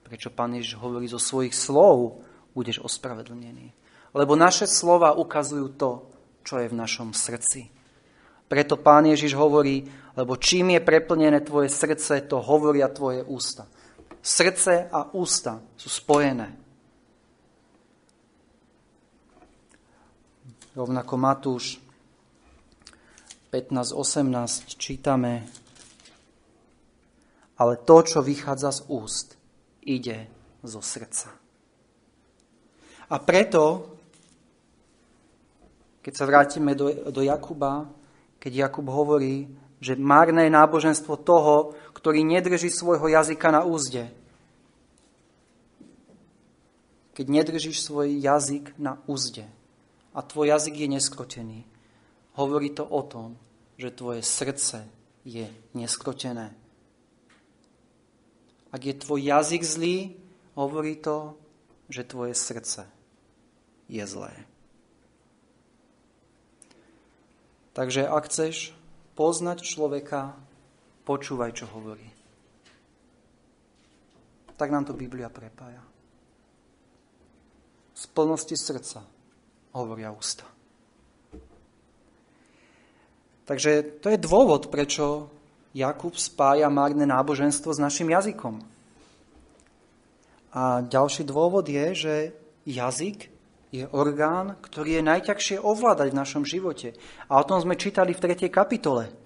Prečo 0.00 0.32
Pán 0.32 0.56
Ježiš 0.56 0.80
hovorí 0.80 1.04
zo 1.12 1.20
svojich 1.20 1.52
slov 1.52 2.24
budeš 2.56 2.80
ospravedlnený? 2.80 3.76
Lebo 4.16 4.32
naše 4.32 4.64
slova 4.64 5.12
ukazujú 5.12 5.76
to, 5.76 6.08
čo 6.40 6.56
je 6.56 6.72
v 6.72 6.74
našom 6.74 7.12
srdci. 7.12 7.68
Preto 8.48 8.80
Pán 8.80 9.06
Ježiš 9.12 9.36
hovorí, 9.36 9.84
lebo 10.16 10.40
čím 10.40 10.72
je 10.72 10.80
preplnené 10.82 11.44
tvoje 11.44 11.68
srdce, 11.68 12.24
to 12.24 12.40
hovoria 12.40 12.88
tvoje 12.88 13.20
ústa 13.28 13.68
srdce 14.22 14.88
a 14.92 15.10
ústa 15.16 15.60
sú 15.76 15.88
spojené. 15.88 16.56
Rovnako 20.76 21.14
Matúš 21.18 21.82
15.18 23.50 24.78
čítame, 24.78 25.42
ale 27.58 27.74
to, 27.82 27.96
čo 28.06 28.22
vychádza 28.22 28.70
z 28.70 28.80
úst, 28.86 29.34
ide 29.82 30.30
zo 30.62 30.78
srdca. 30.78 31.34
A 33.10 33.16
preto, 33.18 33.90
keď 35.98 36.12
sa 36.14 36.24
vrátime 36.30 36.78
do, 36.78 37.10
do 37.10 37.26
Jakuba, 37.26 37.90
keď 38.38 38.70
Jakub 38.70 38.86
hovorí, 38.88 39.50
že 39.82 39.98
márne 39.98 40.46
je 40.46 40.52
náboženstvo 40.54 41.18
toho, 41.26 41.74
ktorý 42.00 42.24
nedrží 42.24 42.72
svojho 42.72 43.12
jazyka 43.12 43.52
na 43.52 43.60
úzde. 43.60 44.08
Keď 47.12 47.26
nedržíš 47.28 47.84
svoj 47.84 48.16
jazyk 48.16 48.72
na 48.80 48.96
úzde 49.04 49.44
a 50.16 50.24
tvoj 50.24 50.56
jazyk 50.56 50.80
je 50.80 50.88
neskrotený, 50.88 51.60
hovorí 52.40 52.72
to 52.72 52.88
o 52.88 53.04
tom, 53.04 53.36
že 53.76 53.92
tvoje 53.92 54.24
srdce 54.24 54.88
je 55.28 55.44
neskrotené. 55.76 56.56
Ak 58.72 58.80
je 58.80 58.96
tvoj 58.96 59.20
jazyk 59.20 59.60
zlý, 59.60 59.96
hovorí 60.56 60.96
to, 60.96 61.36
že 61.92 62.08
tvoje 62.08 62.32
srdce 62.32 62.88
je 63.92 64.04
zlé. 64.08 64.32
Takže 67.76 68.08
ak 68.08 68.24
chceš 68.24 68.72
poznať 69.18 69.68
človeka, 69.68 70.38
počúvaj, 71.10 71.50
čo 71.58 71.66
hovorí. 71.74 72.06
Tak 74.54 74.70
nám 74.70 74.86
to 74.86 74.94
Biblia 74.94 75.26
prepája. 75.26 75.82
Z 77.98 78.06
plnosti 78.14 78.54
srdca 78.54 79.02
hovoria 79.74 80.14
ústa. 80.14 80.46
Takže 83.42 83.98
to 83.98 84.14
je 84.14 84.22
dôvod, 84.22 84.70
prečo 84.70 85.26
Jakub 85.74 86.14
spája 86.14 86.70
márne 86.70 87.02
náboženstvo 87.02 87.74
s 87.74 87.82
našim 87.82 88.06
jazykom. 88.14 88.62
A 90.54 90.86
ďalší 90.86 91.26
dôvod 91.26 91.66
je, 91.66 91.86
že 91.90 92.14
jazyk 92.62 93.26
je 93.74 93.86
orgán, 93.90 94.54
ktorý 94.62 95.02
je 95.02 95.08
najťažšie 95.10 95.56
ovládať 95.58 96.14
v 96.14 96.20
našom 96.22 96.42
živote. 96.46 96.94
A 97.26 97.42
o 97.42 97.46
tom 97.46 97.58
sme 97.58 97.74
čítali 97.74 98.14
v 98.14 98.22
3. 98.22 98.46
kapitole. 98.46 99.19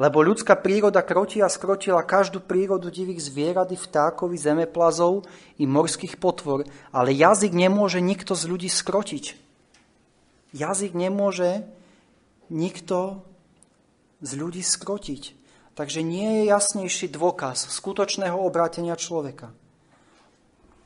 Lebo 0.00 0.24
ľudská 0.24 0.56
príroda 0.56 1.04
kroti 1.04 1.44
a 1.44 1.52
skrotila 1.52 2.00
každú 2.00 2.40
prírodu 2.40 2.88
divých 2.88 3.28
zvierat 3.28 3.68
i 3.72 3.76
vtákov, 3.76 4.32
zemeplazov 4.32 5.28
i 5.60 5.68
morských 5.68 6.16
potvor, 6.16 6.64
ale 6.88 7.12
jazyk 7.12 7.52
nemôže 7.52 8.00
nikto 8.00 8.32
z 8.32 8.48
ľudí 8.48 8.72
skrotiť. 8.72 9.36
Jazyk 10.56 10.96
nemôže 10.96 11.68
nikto 12.48 13.20
z 14.24 14.30
ľudí 14.36 14.64
skrotiť. 14.64 15.36
Takže 15.72 16.04
nie 16.04 16.40
je 16.40 16.52
jasnejší 16.52 17.08
dôkaz 17.12 17.68
skutočného 17.72 18.36
obrátenia 18.36 18.92
človeka, 18.92 19.56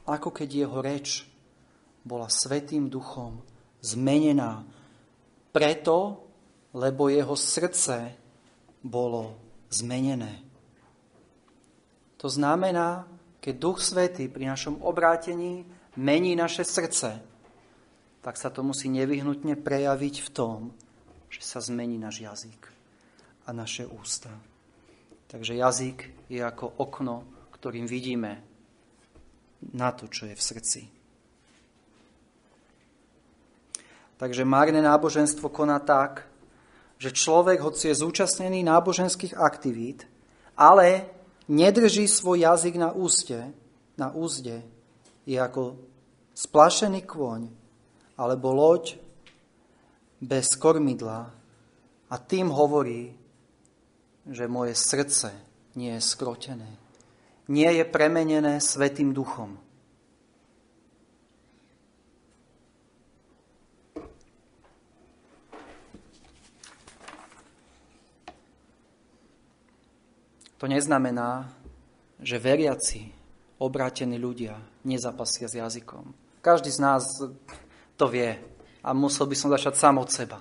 ako 0.06 0.30
keď 0.30 0.48
jeho 0.66 0.78
reč 0.78 1.26
bola 2.06 2.30
svetým 2.30 2.86
duchom 2.86 3.42
zmenená 3.82 4.62
preto, 5.50 6.22
lebo 6.70 7.10
jeho 7.10 7.34
srdce 7.34 8.14
bolo 8.86 9.34
zmenené. 9.68 10.42
To 12.16 12.30
znamená, 12.30 13.04
keď 13.42 13.54
Duch 13.58 13.78
Svetý 13.82 14.30
pri 14.30 14.48
našom 14.48 14.82
obrátení 14.82 15.66
mení 15.98 16.34
naše 16.34 16.64
srdce, 16.64 17.20
tak 18.22 18.34
sa 18.34 18.50
to 18.50 18.66
musí 18.66 18.90
nevyhnutne 18.90 19.54
prejaviť 19.54 20.14
v 20.26 20.28
tom, 20.34 20.58
že 21.30 21.42
sa 21.46 21.62
zmení 21.62 21.94
náš 21.98 22.22
jazyk 22.26 22.62
a 23.46 23.54
naše 23.54 23.86
ústa. 23.86 24.30
Takže 25.30 25.54
jazyk 25.54 26.30
je 26.30 26.42
ako 26.42 26.82
okno, 26.82 27.22
ktorým 27.54 27.86
vidíme 27.86 28.42
na 29.74 29.90
to, 29.94 30.10
čo 30.10 30.26
je 30.26 30.34
v 30.34 30.42
srdci. 30.42 30.80
Takže 34.16 34.48
márne 34.48 34.80
náboženstvo 34.80 35.52
koná 35.52 35.76
tak, 35.78 36.24
že 36.96 37.12
človek, 37.12 37.60
hoci 37.60 37.92
je 37.92 38.00
zúčastnený 38.00 38.64
náboženských 38.64 39.36
aktivít, 39.36 40.08
ale 40.56 41.12
nedrží 41.48 42.08
svoj 42.08 42.48
jazyk 42.48 42.80
na 42.80 42.90
úste, 42.92 43.52
na 44.00 44.12
úzde, 44.12 44.64
je 45.28 45.36
ako 45.36 45.76
splašený 46.32 47.04
kôň 47.04 47.48
alebo 48.16 48.52
loď 48.52 48.96
bez 50.20 50.56
kormidla 50.56 51.28
a 52.08 52.14
tým 52.16 52.48
hovorí, 52.48 53.12
že 54.26 54.48
moje 54.48 54.74
srdce 54.74 55.32
nie 55.76 55.92
je 55.96 56.02
skrotené. 56.02 56.70
Nie 57.46 57.78
je 57.78 57.84
premenené 57.86 58.58
Svetým 58.58 59.14
duchom. 59.14 59.60
To 70.56 70.64
neznamená, 70.64 71.52
že 72.20 72.40
veriaci, 72.40 73.12
obrátení 73.60 74.16
ľudia 74.16 74.56
nezapasia 74.88 75.48
s 75.48 75.56
jazykom. 75.56 76.12
Každý 76.40 76.72
z 76.72 76.80
nás 76.80 77.04
to 77.96 78.04
vie 78.08 78.36
a 78.80 78.90
musel 78.96 79.28
by 79.28 79.36
som 79.36 79.52
začať 79.52 79.74
sám 79.76 80.00
od 80.00 80.08
seba 80.08 80.40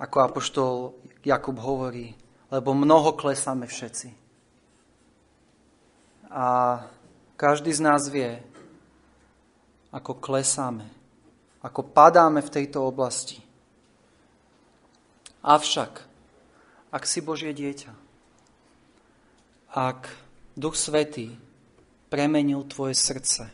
ako 0.00 0.16
apoštol 0.24 0.72
Jakub 1.20 1.60
hovorí, 1.60 2.16
lebo 2.48 2.72
mnoho 2.72 3.12
klesáme 3.12 3.68
všetci. 3.68 4.08
A 6.32 6.44
každý 7.36 7.68
z 7.76 7.84
nás 7.84 8.08
vie, 8.08 8.40
ako 9.92 10.16
klesáme, 10.16 10.88
ako 11.60 11.84
padáme 11.92 12.40
v 12.40 12.48
tejto 12.48 12.80
oblasti. 12.80 13.44
Avšak, 15.44 15.92
ak 16.88 17.02
si 17.04 17.20
Božie 17.20 17.52
dieťa, 17.52 17.92
ak 19.70 20.10
Duch 20.58 20.74
Svetý 20.74 21.38
premenil 22.10 22.66
tvoje 22.66 22.94
srdce, 22.98 23.50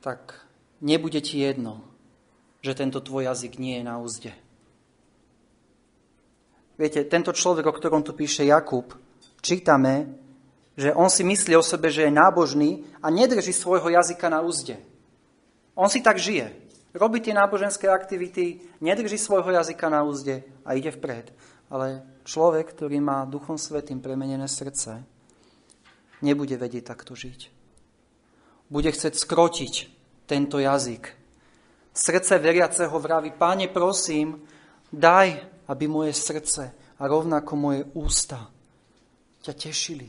tak 0.00 0.48
nebude 0.80 1.20
ti 1.20 1.44
jedno, 1.44 1.84
že 2.64 2.74
tento 2.74 3.04
tvoj 3.04 3.28
jazyk 3.28 3.60
nie 3.60 3.78
je 3.78 3.84
na 3.84 4.00
úzde. 4.00 4.32
Viete, 6.78 7.04
tento 7.04 7.34
človek, 7.34 7.66
o 7.66 7.74
ktorom 7.74 8.06
tu 8.06 8.14
píše 8.14 8.46
Jakub, 8.46 8.94
čítame, 9.42 10.14
že 10.78 10.94
on 10.94 11.10
si 11.10 11.26
myslí 11.26 11.58
o 11.58 11.62
sebe, 11.62 11.90
že 11.90 12.06
je 12.06 12.14
nábožný 12.14 12.86
a 13.02 13.10
nedrží 13.10 13.50
svojho 13.50 13.90
jazyka 13.90 14.30
na 14.30 14.46
úzde. 14.46 14.78
On 15.74 15.90
si 15.90 15.98
tak 15.98 16.22
žije. 16.22 16.54
Robí 16.94 17.18
tie 17.20 17.34
náboženské 17.34 17.90
aktivity, 17.90 18.62
nedrží 18.80 19.18
svojho 19.18 19.50
jazyka 19.50 19.90
na 19.90 20.06
úzde 20.06 20.46
a 20.62 20.78
ide 20.78 20.94
vpred. 20.94 21.34
Ale 21.68 22.04
človek, 22.24 22.72
ktorý 22.72 23.00
má 23.00 23.28
Duchom 23.28 23.60
Svetým 23.60 24.00
premenené 24.00 24.48
srdce, 24.48 25.04
nebude 26.24 26.56
vedieť 26.56 26.96
takto 26.96 27.12
žiť. 27.12 27.52
Bude 28.72 28.88
chcieť 28.92 29.14
skrotiť 29.16 29.74
tento 30.28 30.60
jazyk 30.60 31.18
Srdce 31.98 32.38
veriaceho 32.38 32.94
vraví, 33.02 33.34
páne 33.34 33.66
prosím, 33.66 34.46
daj, 34.86 35.34
aby 35.66 35.84
moje 35.90 36.14
srdce 36.14 36.70
a 36.70 37.02
rovnako 37.10 37.52
moje 37.58 37.82
ústa 37.98 38.46
ťa 39.42 39.52
tešili. 39.58 40.06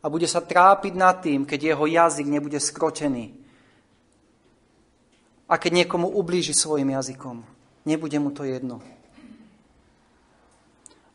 A 0.00 0.06
bude 0.06 0.30
sa 0.30 0.38
trápiť 0.38 0.94
nad 0.94 1.18
tým, 1.18 1.42
keď 1.42 1.74
jeho 1.74 1.84
jazyk 1.90 2.26
nebude 2.30 2.62
skrotený. 2.62 3.34
A 5.50 5.58
keď 5.58 5.82
niekomu 5.82 6.06
ublíži 6.06 6.54
svojim 6.54 6.94
jazykom, 6.94 7.42
nebude 7.82 8.16
mu 8.22 8.30
to 8.30 8.46
jedno. 8.46 8.78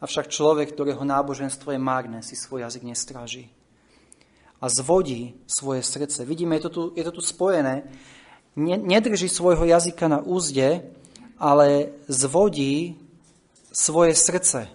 Avšak 0.05 0.29
človek, 0.29 0.69
ktorého 0.69 1.01
náboženstvo 1.01 1.73
je 1.73 1.81
márne, 1.81 2.21
si 2.21 2.37
svoj 2.37 2.61
jazyk 2.69 2.85
nestráži. 2.85 3.49
A 4.61 4.69
zvodí 4.69 5.33
svoje 5.49 5.81
srdce. 5.81 6.21
Vidíme, 6.29 6.61
je 6.61 6.69
to 6.69 6.71
tu, 6.71 6.81
je 6.93 7.01
to 7.01 7.17
tu 7.17 7.21
spojené 7.25 7.89
nedrží 8.55 9.27
svojho 9.27 9.65
jazyka 9.65 10.07
na 10.07 10.19
úzde, 10.23 10.85
ale 11.35 11.91
zvodí 12.07 12.95
svoje 13.73 14.15
srdce. 14.15 14.71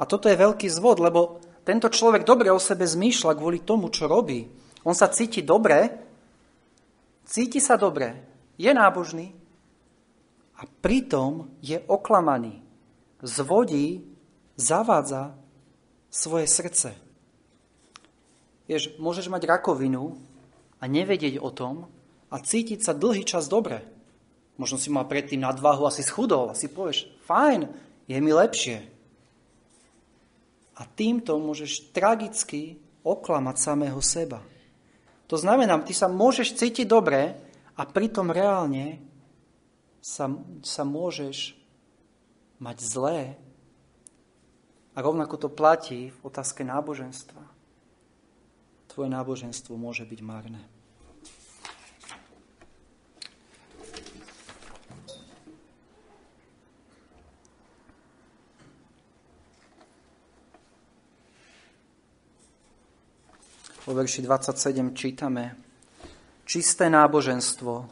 A 0.00 0.02
toto 0.08 0.26
je 0.26 0.40
veľký 0.40 0.66
zvod, 0.72 0.98
lebo 0.98 1.38
tento 1.62 1.92
človek 1.92 2.24
dobre 2.24 2.50
o 2.50 2.58
sebe 2.58 2.88
zmýšľa 2.88 3.36
kvôli 3.36 3.62
tomu, 3.62 3.92
čo 3.92 4.08
robí. 4.10 4.48
On 4.82 4.96
sa 4.96 5.12
cíti 5.12 5.44
dobre, 5.44 5.92
cíti 7.28 7.60
sa 7.60 7.76
dobre, 7.76 8.16
je 8.56 8.72
nábožný 8.72 9.30
a 10.56 10.64
pritom 10.64 11.52
je 11.60 11.78
oklamaný. 11.84 12.69
Zvodí, 13.20 14.04
zavádza 14.56 15.36
svoje 16.08 16.48
srdce. 16.48 16.96
Vieš, 18.70 18.96
môžeš 19.02 19.28
mať 19.28 19.50
rakovinu 19.50 20.16
a 20.80 20.84
nevedieť 20.88 21.42
o 21.42 21.50
tom 21.52 21.90
a 22.30 22.36
cítiť 22.38 22.80
sa 22.80 22.94
dlhý 22.94 23.26
čas 23.26 23.50
dobre. 23.50 23.82
Možno 24.56 24.76
si 24.76 24.92
mal 24.92 25.08
predtým 25.08 25.42
nadvahu 25.42 25.88
a 25.88 25.94
si 25.94 26.04
schudol 26.04 26.52
a 26.52 26.58
si 26.58 26.70
povieš, 26.70 27.08
fajn, 27.26 27.66
je 28.06 28.16
mi 28.20 28.32
lepšie. 28.32 28.78
A 30.80 30.82
týmto 30.88 31.36
môžeš 31.36 31.92
tragicky 31.92 32.80
oklamať 33.04 33.56
samého 33.56 34.00
seba. 34.00 34.40
To 35.28 35.36
znamená, 35.36 35.78
ty 35.84 35.92
sa 35.92 36.08
môžeš 36.08 36.56
cítiť 36.56 36.88
dobre 36.88 37.36
a 37.76 37.82
pritom 37.86 38.32
reálne 38.32 38.98
sa, 40.02 40.32
sa 40.64 40.82
môžeš 40.82 41.59
mať 42.60 42.76
zlé. 42.84 43.34
A 44.94 44.98
rovnako 45.00 45.36
to 45.36 45.48
platí 45.48 46.12
v 46.12 46.18
otázke 46.22 46.60
náboženstva 46.62 47.60
tvoje 48.90 49.16
náboženstvo 49.16 49.78
môže 49.78 50.02
byť 50.02 50.20
marné. 50.20 50.58
Vo 63.86 63.96
verši 63.96 64.26
27 64.26 64.92
čítame 64.92 65.56
Čisté 66.44 66.90
náboženstvo 66.90 67.86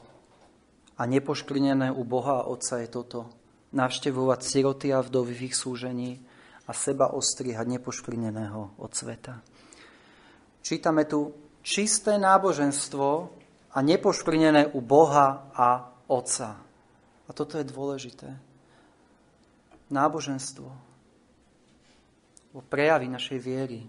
a 0.99 1.03
nepoškvrnené 1.07 1.95
u 1.95 2.03
Boha 2.03 2.43
a 2.43 2.47
Otca 2.51 2.83
je 2.83 2.89
toto. 2.91 3.38
Navštevovať 3.69 4.41
siroty 4.41 4.89
a 4.93 5.05
vdovy 5.05 5.33
v 5.37 5.45
ich 5.53 5.57
súžení 5.57 6.21
a 6.69 6.73
seba 6.73 7.13
ostrihať 7.13 7.69
nepoškvrneného 7.79 8.81
od 8.81 8.91
sveta. 8.93 9.41
Čítame 10.65 11.05
tu 11.09 11.33
čisté 11.65 12.17
náboženstvo 12.21 13.09
a 13.73 13.79
nepoškvrnené 13.81 14.73
u 14.73 14.81
Boha 14.81 15.53
a 15.53 15.93
Otca. 16.09 16.61
A 17.29 17.31
toto 17.37 17.61
je 17.61 17.69
dôležité. 17.69 18.29
Náboženstvo, 19.89 20.69
o 22.57 22.61
prejavy 22.65 23.09
našej 23.09 23.39
viery, 23.41 23.81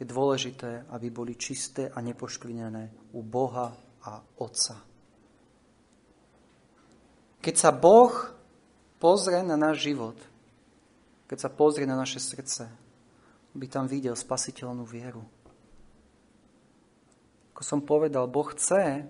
je 0.00 0.04
dôležité, 0.08 0.88
aby 0.88 1.12
boli 1.12 1.36
čisté 1.36 1.92
a 1.92 2.00
nepoškvrnené 2.00 3.12
u 3.12 3.20
Boha 3.20 3.76
a 4.04 4.12
Otca. 4.40 4.80
Keď 7.40 7.54
sa 7.56 7.72
Boh 7.72 8.12
pozrie 9.00 9.40
na 9.40 9.56
náš 9.56 9.88
život, 9.88 10.14
keď 11.24 11.48
sa 11.48 11.50
pozrie 11.50 11.88
na 11.88 11.96
naše 11.96 12.20
srdce, 12.20 12.68
by 13.56 13.66
tam 13.66 13.88
videl 13.88 14.12
spasiteľnú 14.12 14.84
vieru. 14.84 15.24
Ako 17.56 17.62
som 17.64 17.80
povedal, 17.82 18.28
Boh 18.30 18.46
chce, 18.52 19.08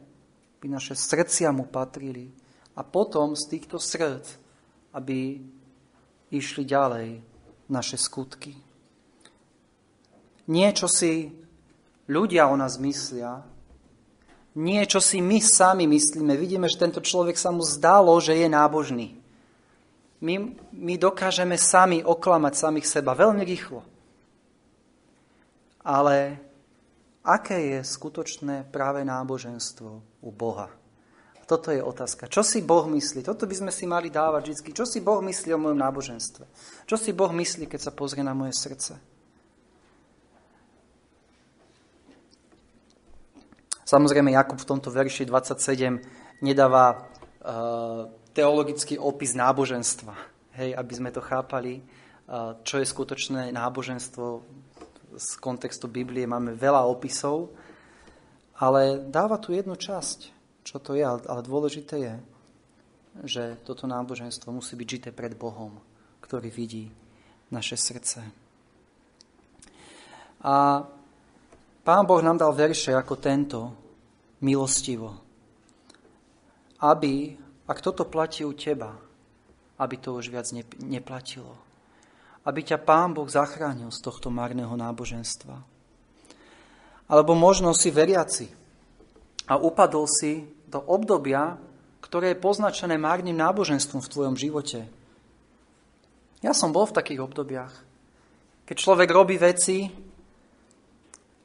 aby 0.59 0.66
naše 0.70 0.95
srdcia 0.95 1.51
mu 1.51 1.68
patrili 1.68 2.30
a 2.78 2.86
potom 2.86 3.34
z 3.34 3.45
týchto 3.51 3.76
srdc, 3.76 4.26
aby 4.95 5.43
išli 6.30 6.62
ďalej 6.64 7.20
naše 7.68 7.99
skutky. 7.99 8.55
Nie, 10.51 10.74
čo 10.74 10.91
si 10.91 11.30
ľudia 12.11 12.51
o 12.51 12.59
nás 12.59 12.78
myslia, 12.80 13.47
nie, 14.59 14.82
čo 14.82 14.99
si 14.99 15.22
my 15.22 15.38
sami 15.38 15.86
myslíme. 15.86 16.34
Vidíme, 16.34 16.66
že 16.66 16.82
tento 16.82 16.99
človek 16.99 17.38
sa 17.38 17.55
mu 17.55 17.62
zdalo, 17.62 18.18
že 18.18 18.34
je 18.34 18.51
nábožný. 18.51 19.20
My, 20.21 20.53
my 20.77 20.95
dokážeme 21.01 21.57
sami 21.57 22.05
oklamať 22.05 22.53
samých 22.53 22.87
seba 22.87 23.16
veľmi 23.16 23.41
rýchlo. 23.41 23.81
Ale 25.81 26.37
aké 27.25 27.77
je 27.77 27.81
skutočné 27.81 28.68
práve 28.68 29.01
náboženstvo 29.01 29.91
u 30.21 30.31
Boha? 30.31 30.68
Toto 31.51 31.75
je 31.75 31.83
otázka. 31.83 32.31
Čo 32.31 32.47
si 32.47 32.62
Boh 32.62 32.87
myslí? 32.87 33.27
Toto 33.27 33.43
by 33.43 33.55
sme 33.59 33.73
si 33.75 33.83
mali 33.83 34.07
dávať 34.07 34.55
vždy. 34.55 34.71
Čo 34.71 34.87
si 34.87 35.03
Boh 35.03 35.18
myslí 35.18 35.51
o 35.51 35.59
mojom 35.59 35.83
náboženstve? 35.83 36.47
Čo 36.87 36.95
si 36.95 37.11
Boh 37.11 37.33
myslí, 37.35 37.66
keď 37.66 37.91
sa 37.91 37.93
pozrie 37.97 38.23
na 38.23 38.39
moje 38.39 38.55
srdce? 38.55 38.95
Samozrejme, 43.83 44.31
Jakub 44.31 44.62
v 44.62 44.68
tomto 44.71 44.95
verši 44.95 45.27
27 45.27 46.39
nedáva 46.47 47.11
uh, 47.43 48.07
teologický 48.35 48.97
opis 48.97 49.37
náboženstva. 49.37 50.14
Hej, 50.59 50.74
aby 50.74 50.93
sme 50.95 51.11
to 51.14 51.22
chápali, 51.22 51.83
čo 52.66 52.78
je 52.78 52.87
skutočné 52.87 53.55
náboženstvo 53.55 54.26
z 55.14 55.28
kontextu 55.43 55.91
Biblie. 55.91 56.26
Máme 56.26 56.55
veľa 56.55 56.87
opisov, 56.87 57.51
ale 58.59 59.03
dáva 59.09 59.39
tu 59.39 59.55
jednu 59.55 59.74
časť 59.74 60.41
čo 60.70 60.78
to 60.78 60.95
je, 60.95 61.05
ale 61.05 61.43
dôležité 61.43 61.97
je, 61.99 62.14
že 63.26 63.45
toto 63.66 63.91
náboženstvo 63.91 64.55
musí 64.55 64.76
byť 64.76 64.89
žité 64.89 65.09
pred 65.11 65.35
Bohom, 65.35 65.74
ktorý 66.22 66.47
vidí 66.47 66.93
naše 67.51 67.74
srdce. 67.74 68.22
A 70.47 70.87
Pán 71.81 72.05
Boh 72.07 72.22
nám 72.22 72.39
dal 72.39 72.53
verše 72.55 72.95
ako 72.95 73.18
tento, 73.18 73.61
milostivo. 74.45 75.16
Aby, 76.81 77.35
ak 77.71 77.79
toto 77.79 78.03
platí 78.03 78.43
u 78.43 78.51
teba, 78.51 78.99
aby 79.79 79.95
to 79.95 80.18
už 80.18 80.35
viac 80.35 80.51
neplatilo. 80.83 81.55
Aby 82.43 82.66
ťa 82.66 82.83
Pán 82.83 83.14
Boh 83.14 83.31
zachránil 83.31 83.95
z 83.95 84.03
tohto 84.03 84.27
marného 84.27 84.75
náboženstva. 84.75 85.62
Alebo 87.07 87.39
možno 87.39 87.71
si 87.71 87.95
veriaci 87.95 88.51
a 89.47 89.55
upadol 89.55 90.11
si 90.11 90.51
do 90.66 90.83
obdobia, 90.83 91.55
ktoré 92.03 92.35
je 92.35 92.43
poznačené 92.43 92.99
márnym 92.99 93.39
náboženstvom 93.39 94.03
v 94.03 94.11
tvojom 94.11 94.35
živote. 94.35 94.91
Ja 96.43 96.51
som 96.51 96.75
bol 96.75 96.91
v 96.91 96.97
takých 96.99 97.23
obdobiach. 97.23 97.75
Keď 98.66 98.77
človek 98.79 99.11
robí 99.14 99.39
veci, 99.39 99.87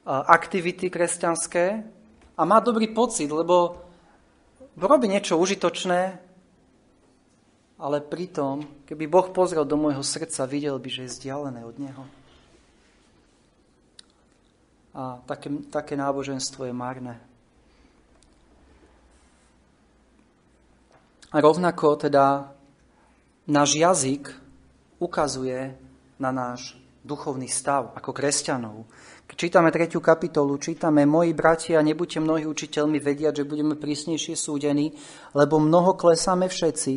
aktivity 0.06 0.90
kresťanské 0.90 1.64
a 2.34 2.42
má 2.46 2.58
dobrý 2.62 2.90
pocit, 2.94 3.30
lebo 3.30 3.85
robí 4.84 5.08
niečo 5.08 5.40
užitočné, 5.40 6.20
ale 7.76 8.00
pritom, 8.00 8.84
keby 8.88 9.04
Boh 9.08 9.28
pozrel 9.32 9.64
do 9.64 9.76
môjho 9.76 10.04
srdca, 10.04 10.48
videl 10.48 10.76
by, 10.80 10.88
že 10.88 11.02
je 11.04 11.12
vzdialené 11.12 11.60
od 11.64 11.76
Neho. 11.76 12.04
A 14.96 15.20
také, 15.28 15.52
také 15.68 15.92
náboženstvo 15.96 16.64
je 16.64 16.72
márne. 16.72 17.20
A 21.32 21.36
rovnako 21.36 22.00
teda 22.00 22.48
náš 23.44 23.76
jazyk 23.76 24.32
ukazuje 24.96 25.76
na 26.16 26.32
náš 26.32 26.80
duchovný 27.04 27.44
stav 27.44 27.92
ako 27.92 28.16
kresťanov. 28.16 28.88
Čítame 29.36 29.68
tretiu 29.68 30.00
kapitolu, 30.00 30.56
čítame, 30.56 31.04
moji 31.04 31.36
bratia, 31.36 31.84
nebuďte 31.84 32.24
mnohí 32.24 32.48
učiteľmi 32.48 32.96
vediať, 32.96 33.44
že 33.44 33.48
budeme 33.48 33.76
prísnejšie 33.76 34.32
súdení, 34.32 34.96
lebo 35.36 35.60
mnoho 35.60 35.92
klesáme 35.92 36.48
všetci. 36.48 36.94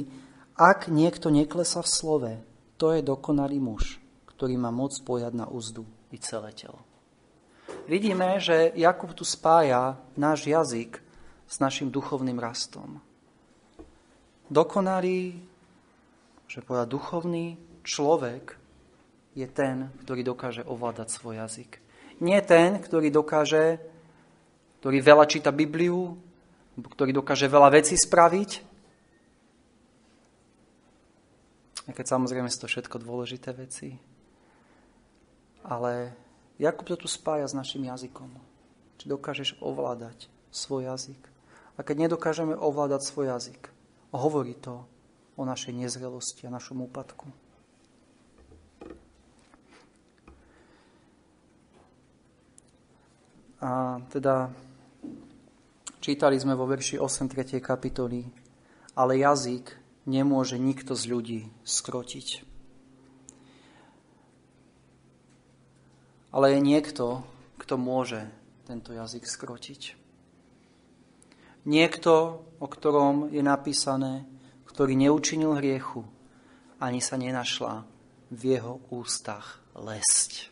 Ak 0.55 0.87
niekto 0.87 1.27
neklesa 1.27 1.83
v 1.83 1.91
slove, 1.91 2.33
to 2.79 2.95
je 2.95 3.03
dokonalý 3.03 3.59
muž, 3.59 3.99
ktorý 4.31 4.55
má 4.55 4.71
moc 4.71 4.95
pojať 5.03 5.35
na 5.35 5.51
úzdu 5.51 5.83
i 6.15 6.17
celé 6.19 6.55
telo. 6.55 6.79
Vidíme, 7.91 8.39
že 8.39 8.71
Jakub 8.71 9.11
tu 9.11 9.27
spája 9.27 9.99
náš 10.15 10.47
jazyk 10.47 11.03
s 11.43 11.55
našim 11.59 11.91
duchovným 11.91 12.39
rastom 12.39 13.03
dokonalý, 14.49 15.37
že 16.49 16.65
povedať 16.65 16.89
duchovný 16.89 17.45
človek 17.85 18.57
je 19.37 19.45
ten, 19.45 19.93
ktorý 20.03 20.25
dokáže 20.25 20.65
ovládať 20.65 21.07
svoj 21.13 21.45
jazyk. 21.45 21.77
Nie 22.19 22.43
ten, 22.43 22.79
ktorý 22.79 23.11
dokáže, 23.11 23.79
ktorý 24.83 24.97
veľa 24.99 25.25
číta 25.27 25.55
Bibliu, 25.55 26.19
ktorý 26.79 27.11
dokáže 27.15 27.47
veľa 27.47 27.75
vecí 27.75 27.95
spraviť. 27.95 28.51
A 31.87 31.91
keď 31.95 32.05
samozrejme 32.05 32.51
sú 32.51 32.63
to 32.63 32.71
všetko 32.71 33.01
dôležité 33.01 33.55
veci. 33.55 33.97
Ale 35.63 36.13
Jakub 36.59 36.85
to 36.85 36.99
tu 36.99 37.07
spája 37.07 37.47
s 37.47 37.55
našim 37.55 37.87
jazykom. 37.87 38.29
Či 38.99 39.05
dokážeš 39.07 39.49
ovládať 39.63 40.27
svoj 40.51 40.91
jazyk. 40.91 41.19
A 41.79 41.87
keď 41.87 42.11
nedokážeme 42.11 42.51
ovládať 42.51 43.07
svoj 43.07 43.31
jazyk, 43.31 43.71
Hovorí 44.09 44.57
to 44.57 44.89
o 45.37 45.45
našej 45.45 45.77
nezrelosti 45.77 46.49
a 46.49 46.53
našom 46.53 46.81
úpadku. 46.89 47.29
A 53.59 53.99
teda 54.07 54.47
čítali 55.99 56.39
sme 56.39 56.55
vo 56.55 56.63
verši 56.63 56.95
8. 56.95 57.27
3. 57.27 57.59
kapitoly, 57.59 58.23
ale 58.95 59.19
jazyk 59.19 59.75
nemôže 60.07 60.55
nikto 60.55 60.95
z 60.95 61.03
ľudí 61.11 61.41
skrotiť. 61.67 62.47
Ale 66.31 66.55
je 66.55 66.59
niekto, 66.63 67.27
kto 67.59 67.75
môže 67.75 68.31
tento 68.63 68.95
jazyk 68.95 69.27
skrotiť. 69.27 69.97
Niekto, 71.67 72.13
o 72.63 72.67
ktorom 72.69 73.33
je 73.35 73.43
napísané, 73.43 74.23
ktorý 74.71 74.95
neučinil 74.95 75.59
hriechu, 75.59 76.07
ani 76.79 77.03
sa 77.03 77.19
nenašla 77.19 77.83
v 78.31 78.41
jeho 78.55 78.79
ústach 78.87 79.59
lesť. 79.75 80.47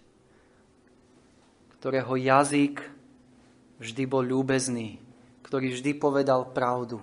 Ktorého 1.80 2.20
jazyk 2.20 2.97
vždy 3.78 4.04
bol 4.10 4.26
ľúbezný, 4.26 4.98
ktorý 5.46 5.74
vždy 5.74 5.92
povedal 5.96 6.50
pravdu 6.52 7.00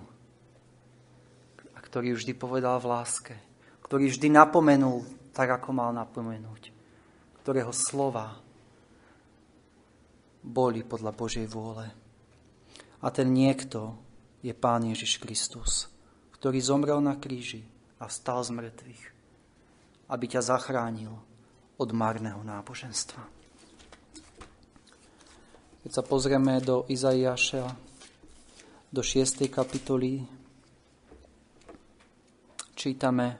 a 1.73 1.79
ktorý 1.81 2.13
vždy 2.13 2.33
povedal 2.37 2.77
v 2.77 2.89
láske, 2.91 3.35
ktorý 3.81 4.11
vždy 4.11 4.27
napomenul 4.29 5.03
tak, 5.35 5.51
ako 5.51 5.75
mal 5.75 5.91
napomenúť, 5.91 6.71
ktorého 7.43 7.73
slova 7.75 8.39
boli 10.45 10.85
podľa 10.85 11.11
Božej 11.11 11.49
vôle. 11.49 11.89
A 13.01 13.07
ten 13.09 13.33
niekto 13.33 13.97
je 14.45 14.53
Pán 14.53 14.85
Ježiš 14.85 15.17
Kristus, 15.17 15.89
ktorý 16.37 16.61
zomrel 16.61 17.01
na 17.01 17.17
kríži 17.17 17.65
a 17.97 18.05
vstal 18.05 18.45
z 18.45 18.53
mŕtvych, 18.53 19.03
aby 20.13 20.25
ťa 20.29 20.41
zachránil 20.45 21.17
od 21.75 21.89
marného 21.91 22.39
náboženstva. 22.45 23.34
Keď 25.85 25.93
sa 25.93 26.01
pozrieme 26.01 26.57
do 26.65 26.81
Izaiáša, 26.89 27.69
do 28.89 29.05
6. 29.05 29.45
kapitoly, 29.53 30.25
čítame 32.73 33.37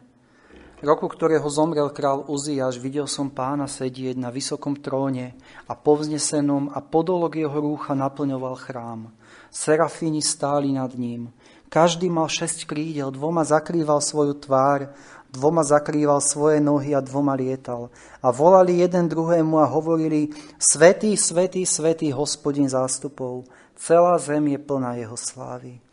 roku, 0.86 1.10
ktorého 1.10 1.50
zomrel 1.50 1.90
král 1.90 2.22
Uziáš, 2.30 2.78
videl 2.78 3.10
som 3.10 3.34
pána 3.34 3.66
sedieť 3.66 4.22
na 4.22 4.30
vysokom 4.30 4.78
tróne 4.78 5.34
a 5.66 5.74
povznesenom 5.74 6.70
a 6.70 6.86
podolok 6.86 7.34
jeho 7.34 7.58
rúcha 7.58 7.98
naplňoval 7.98 8.54
chrám. 8.62 9.10
Serafíni 9.50 10.22
stáli 10.22 10.70
nad 10.70 10.94
ním. 10.94 11.34
Každý 11.66 12.14
mal 12.14 12.30
šesť 12.30 12.70
krídel, 12.70 13.10
dvoma 13.10 13.42
zakrýval 13.42 14.06
svoju 14.06 14.38
tvár, 14.38 14.94
dvoma 15.36 15.68
zakrýval 15.68 16.24
svoje 16.24 16.64
nohy 16.64 16.96
a 16.96 17.04
dvoma 17.04 17.36
lietal. 17.36 17.92
A 18.24 18.32
volali 18.32 18.80
jeden 18.80 19.12
druhému 19.12 19.60
a 19.60 19.68
hovorili, 19.68 20.32
Svetý, 20.56 21.20
svetý, 21.20 21.68
svetý 21.68 22.16
hospodin 22.16 22.72
zástupov, 22.72 23.44
celá 23.76 24.16
zem 24.16 24.56
je 24.56 24.60
plná 24.64 24.96
jeho 24.96 25.20
slávy 25.20 25.84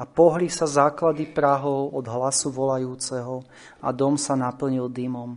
a 0.00 0.08
pohli 0.08 0.48
sa 0.48 0.64
základy 0.64 1.28
Prahov 1.28 1.92
od 1.92 2.08
hlasu 2.08 2.48
volajúceho 2.48 3.44
a 3.84 3.92
dom 3.92 4.16
sa 4.16 4.32
naplnil 4.32 4.88
dymom. 4.88 5.36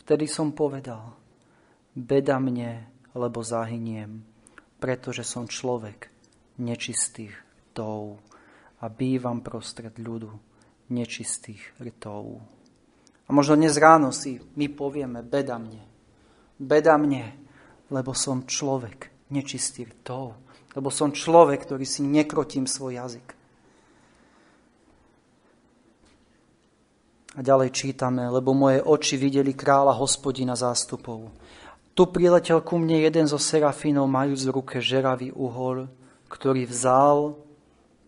Vtedy 0.00 0.24
som 0.24 0.56
povedal, 0.56 1.12
beda 1.92 2.40
mne, 2.40 2.88
lebo 3.12 3.44
zahyniem, 3.44 4.24
pretože 4.80 5.28
som 5.28 5.44
človek 5.44 6.08
nečistých 6.56 7.36
rtov 7.70 8.16
a 8.80 8.88
bývam 8.88 9.44
prostred 9.44 9.92
ľudu 10.00 10.32
nečistých 10.88 11.60
rtov. 11.76 12.40
A 13.28 13.30
možno 13.30 13.60
dnes 13.60 13.76
ráno 13.76 14.08
si 14.08 14.40
my 14.56 14.72
povieme, 14.72 15.20
beda 15.20 15.60
mne, 15.60 15.84
beda 16.56 16.96
mne, 16.96 17.36
lebo 17.92 18.16
som 18.16 18.48
človek 18.48 19.12
nečistý 19.28 19.84
rtov, 19.84 20.32
lebo 20.72 20.88
som 20.88 21.12
človek, 21.12 21.68
ktorý 21.68 21.84
si 21.84 22.00
nekrotím 22.00 22.64
svoj 22.64 22.96
jazyk. 22.96 23.28
A 27.36 27.44
ďalej 27.44 27.70
čítame, 27.70 28.24
lebo 28.32 28.56
moje 28.56 28.80
oči 28.82 29.14
videli 29.20 29.52
kráľa 29.52 29.94
hospodina 29.94 30.56
zástupov. 30.56 31.28
Tu 31.92 32.02
priletel 32.08 32.64
ku 32.64 32.80
mne 32.80 33.04
jeden 33.04 33.28
zo 33.28 33.36
serafínov, 33.36 34.08
majúc 34.08 34.48
v 34.48 34.54
ruke 34.56 34.76
žeravý 34.80 35.30
uhol, 35.36 35.86
ktorý 36.32 36.64
vzal 36.64 37.36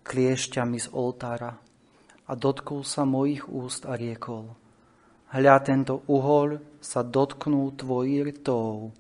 kliešťami 0.03 0.79
z 0.81 0.89
oltára 0.97 1.61
a 2.25 2.33
dotkol 2.33 2.83
sa 2.83 3.05
mojich 3.05 3.45
úst 3.47 3.85
a 3.85 3.95
riekol. 3.95 4.51
Hľa, 5.31 5.63
tento 5.63 6.03
uhol 6.11 6.59
sa 6.83 7.07
dotknul 7.07 7.79
tvojich 7.79 8.35
rtov 8.35 8.91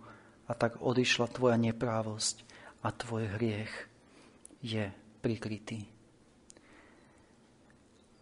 a 0.46 0.54
tak 0.54 0.78
odišla 0.78 1.26
tvoja 1.26 1.58
neprávosť 1.58 2.46
a 2.86 2.94
tvoj 2.94 3.34
hriech 3.34 3.74
je 4.62 4.94
prikrytý. 5.18 5.90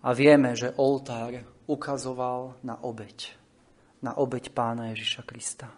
A 0.01 0.17
vieme, 0.17 0.57
že 0.57 0.73
oltár 0.81 1.37
ukazoval 1.69 2.57
na 2.65 2.81
obeď. 2.81 3.37
Na 4.01 4.17
obeď 4.17 4.57
pána 4.57 4.89
Ježiša 4.97 5.23
Krista. 5.29 5.69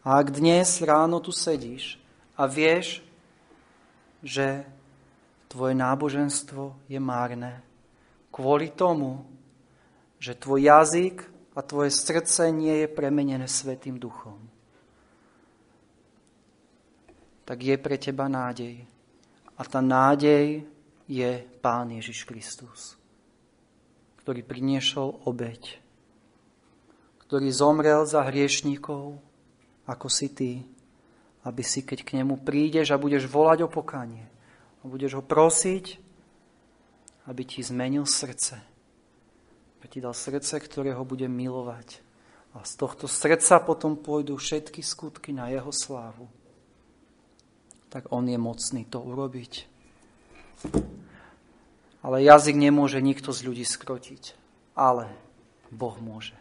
A 0.00 0.16
ak 0.16 0.32
dnes 0.32 0.80
ráno 0.80 1.20
tu 1.20 1.36
sedíš 1.36 2.00
a 2.32 2.48
vieš, 2.48 3.04
že 4.24 4.64
tvoje 5.52 5.76
náboženstvo 5.76 6.88
je 6.88 6.96
márne, 6.96 7.60
kvôli 8.32 8.72
tomu, 8.72 9.20
že 10.20 10.36
tvoj 10.36 10.68
jazyk 10.68 11.24
a 11.56 11.64
tvoje 11.64 11.90
srdce 11.90 12.52
nie 12.52 12.84
je 12.84 12.88
premenené 12.92 13.48
Svetým 13.48 13.96
duchom, 13.96 14.38
tak 17.48 17.58
je 17.64 17.74
pre 17.80 17.98
teba 17.98 18.30
nádej. 18.30 18.86
A 19.58 19.66
tá 19.66 19.82
nádej 19.82 20.62
je 21.10 21.30
Pán 21.58 21.90
Ježiš 21.90 22.22
Kristus 22.22 23.00
ktorý 24.30 24.46
priniesol 24.46 25.18
obeď, 25.26 25.82
ktorý 27.26 27.50
zomrel 27.50 28.06
za 28.06 28.22
hriešníkov, 28.22 29.18
ako 29.90 30.06
si 30.06 30.30
ty, 30.30 30.52
aby 31.42 31.66
si, 31.66 31.82
keď 31.82 32.06
k 32.06 32.14
nemu 32.22 32.38
prídeš 32.44 32.94
a 32.94 33.00
budeš 33.00 33.26
volať 33.26 33.66
o 33.66 33.72
pokanie 33.72 34.22
a 34.80 34.86
budeš 34.86 35.18
ho 35.18 35.22
prosiť, 35.24 35.98
aby 37.26 37.42
ti 37.42 37.64
zmenil 37.64 38.06
srdce. 38.06 38.62
Aby 39.80 39.86
ti 39.88 40.04
dal 40.04 40.12
srdce, 40.12 40.60
ktoré 40.60 40.92
ho 40.92 41.08
bude 41.08 41.24
milovať. 41.24 42.04
A 42.52 42.60
z 42.68 42.72
tohto 42.76 43.08
srdca 43.08 43.64
potom 43.64 43.96
pôjdu 43.96 44.36
všetky 44.36 44.84
skutky 44.84 45.32
na 45.32 45.48
jeho 45.48 45.72
slávu. 45.72 46.28
Tak 47.88 48.12
on 48.12 48.28
je 48.28 48.36
mocný 48.36 48.84
to 48.84 49.00
urobiť. 49.00 49.64
Ale 52.04 52.20
jazyk 52.20 52.60
nemôže 52.60 53.00
nikto 53.00 53.32
z 53.32 53.40
ľudí 53.48 53.64
skrotiť. 53.64 54.36
Ale 54.76 55.08
Boh 55.72 55.96
môže. 55.96 56.36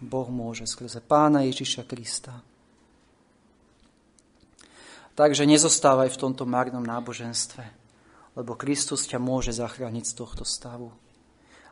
Boh 0.00 0.32
môže 0.32 0.64
skrze 0.64 1.04
Pána 1.04 1.44
Ježiša 1.44 1.84
Krista. 1.84 2.40
Takže 5.12 5.44
nezostávaj 5.44 6.08
v 6.16 6.20
tomto 6.24 6.48
marnom 6.48 6.80
náboženstve, 6.80 7.60
lebo 8.40 8.56
Kristus 8.56 9.04
ťa 9.04 9.20
môže 9.20 9.52
zachrániť 9.52 10.08
z 10.08 10.14
tohto 10.16 10.48
stavu. 10.48 10.96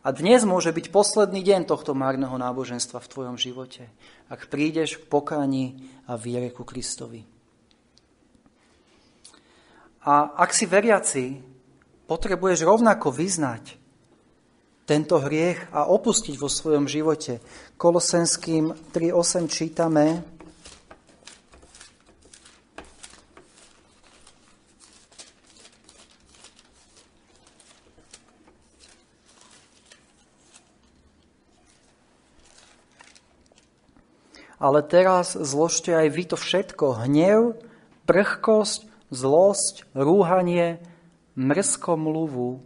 A 0.07 0.15
dnes 0.15 0.47
môže 0.47 0.71
byť 0.71 0.95
posledný 0.95 1.43
deň 1.43 1.67
tohto 1.67 1.91
marného 1.91 2.35
náboženstva 2.39 3.03
v 3.03 3.11
tvojom 3.11 3.37
živote, 3.37 3.91
ak 4.31 4.47
prídeš 4.47 5.03
k 5.03 5.09
pokáni 5.11 5.91
a 6.07 6.15
viere 6.15 6.55
ku 6.55 6.63
Kristovi. 6.63 7.27
A 10.07 10.39
ak 10.39 10.55
si 10.55 10.71
veriaci, 10.71 11.43
potrebuješ 12.07 12.63
rovnako 12.63 13.11
vyznať 13.11 13.75
tento 14.89 15.21
hriech 15.21 15.69
a 15.75 15.85
opustiť 15.91 16.41
vo 16.41 16.49
svojom 16.49 16.89
živote. 16.89 17.45
Kolosenským 17.77 18.73
3.8 18.95 19.51
čítame, 19.53 20.25
Ale 34.59 34.83
teraz 34.83 35.39
zložte 35.39 35.95
aj 35.95 36.09
vy 36.11 36.25
to 36.27 36.37
všetko. 36.39 37.07
Hnev, 37.07 37.59
prchkosť, 38.11 38.91
zlosť, 39.15 39.87
rúhanie, 39.95 40.83
mluvu 41.39 42.61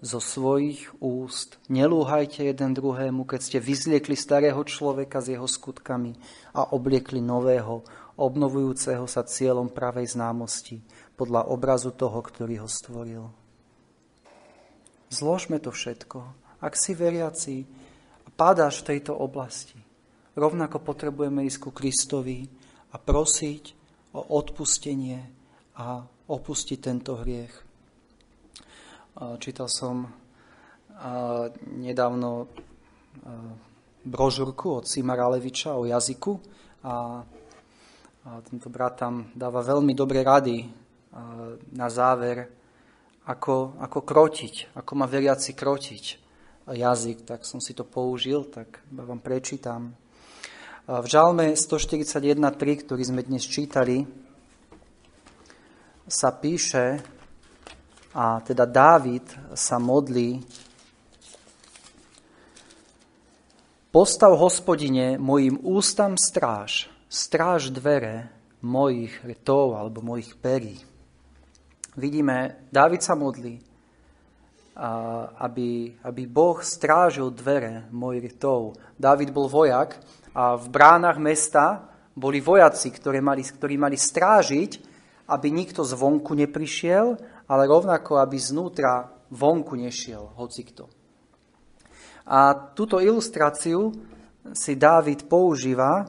zo 0.00 0.18
svojich 0.18 0.90
úst. 0.98 1.60
Nelúhajte 1.68 2.42
jeden 2.42 2.72
druhému, 2.72 3.28
keď 3.28 3.40
ste 3.40 3.58
vyzliekli 3.60 4.16
starého 4.16 4.58
človeka 4.64 5.20
s 5.20 5.30
jeho 5.30 5.46
skutkami 5.46 6.16
a 6.56 6.72
obliekli 6.72 7.20
nového, 7.20 7.84
obnovujúceho 8.16 9.04
sa 9.04 9.22
cieľom 9.24 9.68
pravej 9.68 10.16
známosti 10.16 10.80
podľa 11.14 11.52
obrazu 11.52 11.92
toho, 11.92 12.18
ktorý 12.20 12.64
ho 12.64 12.68
stvoril. 12.68 13.24
Zložme 15.12 15.60
to 15.60 15.68
všetko. 15.68 16.18
Ak 16.60 16.76
si 16.76 16.96
veriaci 16.96 17.64
a 18.24 18.28
pádáš 18.32 18.80
v 18.84 18.96
tejto 18.96 19.16
oblasti, 19.16 19.76
rovnako 20.40 20.80
potrebujeme 20.80 21.44
ísť 21.44 21.58
ku 21.60 21.70
Kristovi 21.70 22.48
a 22.90 22.96
prosiť 22.96 23.64
o 24.16 24.40
odpustenie 24.40 25.20
a 25.76 26.00
opustiť 26.26 26.78
tento 26.80 27.20
hriech. 27.20 27.54
Čítal 29.36 29.68
som 29.68 30.08
nedávno 31.76 32.48
brožúrku 34.00 34.80
od 34.80 34.84
Simara 34.88 35.28
Leviča 35.28 35.76
o 35.76 35.84
jazyku 35.84 36.32
a, 36.88 37.20
tento 38.48 38.68
brat 38.68 39.00
tam 39.00 39.28
dáva 39.32 39.60
veľmi 39.64 39.92
dobré 39.92 40.24
rady 40.24 40.68
na 41.72 41.88
záver, 41.88 42.48
ako, 43.28 43.80
ako 43.80 43.98
krotiť, 44.04 44.76
ako 44.76 44.92
má 44.96 45.04
veriaci 45.04 45.52
krotiť 45.52 46.04
jazyk, 46.70 47.26
tak 47.26 47.44
som 47.44 47.58
si 47.58 47.74
to 47.74 47.84
použil, 47.84 48.46
tak 48.48 48.80
vám 48.92 49.20
prečítam. 49.20 49.96
V 50.88 51.04
žalme 51.04 51.52
141.3, 51.52 52.40
ktorý 52.88 53.02
sme 53.04 53.20
dnes 53.20 53.44
čítali, 53.44 54.00
sa 56.08 56.32
píše, 56.32 57.04
a 58.16 58.40
teda 58.40 58.64
Dávid 58.64 59.28
sa 59.52 59.76
modlí, 59.76 60.40
Postav, 63.92 64.32
hospodine, 64.40 65.20
mojim 65.20 65.60
ústam 65.60 66.16
stráž, 66.16 66.88
stráž 67.12 67.68
dvere 67.68 68.32
mojich 68.64 69.12
retov 69.20 69.76
alebo 69.76 70.00
mojich 70.00 70.32
perí. 70.40 70.80
Vidíme, 71.92 72.64
Dávid 72.72 73.04
sa 73.04 73.12
modlí, 73.12 73.60
aby, 75.44 75.92
aby 76.00 76.22
Boh 76.24 76.56
strážil 76.64 77.28
dvere 77.36 77.84
mojich 77.92 78.32
retov. 78.32 78.80
Dávid 78.96 79.28
bol 79.28 79.44
vojak 79.44 80.00
a 80.34 80.54
v 80.54 80.66
bránach 80.70 81.18
mesta 81.18 81.90
boli 82.14 82.42
vojaci, 82.42 82.90
ktorí 82.90 83.18
mali, 83.18 83.42
ktorí 83.42 83.74
mali 83.78 83.98
strážiť, 83.98 84.88
aby 85.30 85.46
nikto 85.50 85.86
zvonku 85.86 86.34
neprišiel 86.34 87.18
ale 87.50 87.66
rovnako, 87.66 88.22
aby 88.22 88.38
znútra 88.38 89.10
vonku 89.34 89.74
nešiel 89.74 90.38
hocikto. 90.38 90.86
A 92.30 92.54
túto 92.54 93.02
ilustráciu 93.02 93.90
si 94.54 94.78
Dávid 94.78 95.26
používa, 95.26 96.06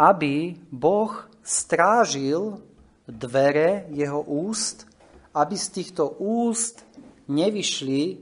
aby 0.00 0.56
Boh 0.72 1.12
strážil 1.44 2.56
dvere 3.04 3.84
jeho 3.92 4.24
úst, 4.24 4.88
aby 5.36 5.60
z 5.60 5.68
týchto 5.68 6.16
úst 6.16 6.88
nevyšli 7.28 8.16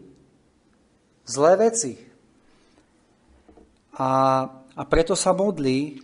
zlé 1.22 1.52
veci. 1.70 1.94
A, 3.94 4.42
a 4.78 4.86
preto 4.86 5.18
sa 5.18 5.34
modlí, 5.34 5.98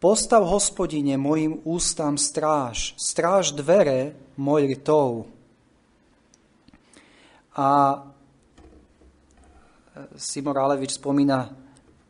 postav 0.00 0.40
hospodine 0.48 1.20
mojim 1.20 1.60
ústam 1.68 2.16
stráž, 2.16 2.96
stráž 2.96 3.52
dvere 3.52 4.16
môj 4.40 4.72
rytov. 4.72 5.28
A 7.52 8.00
Simor 10.16 10.56
Alevič 10.56 10.96
spomína 10.96 11.52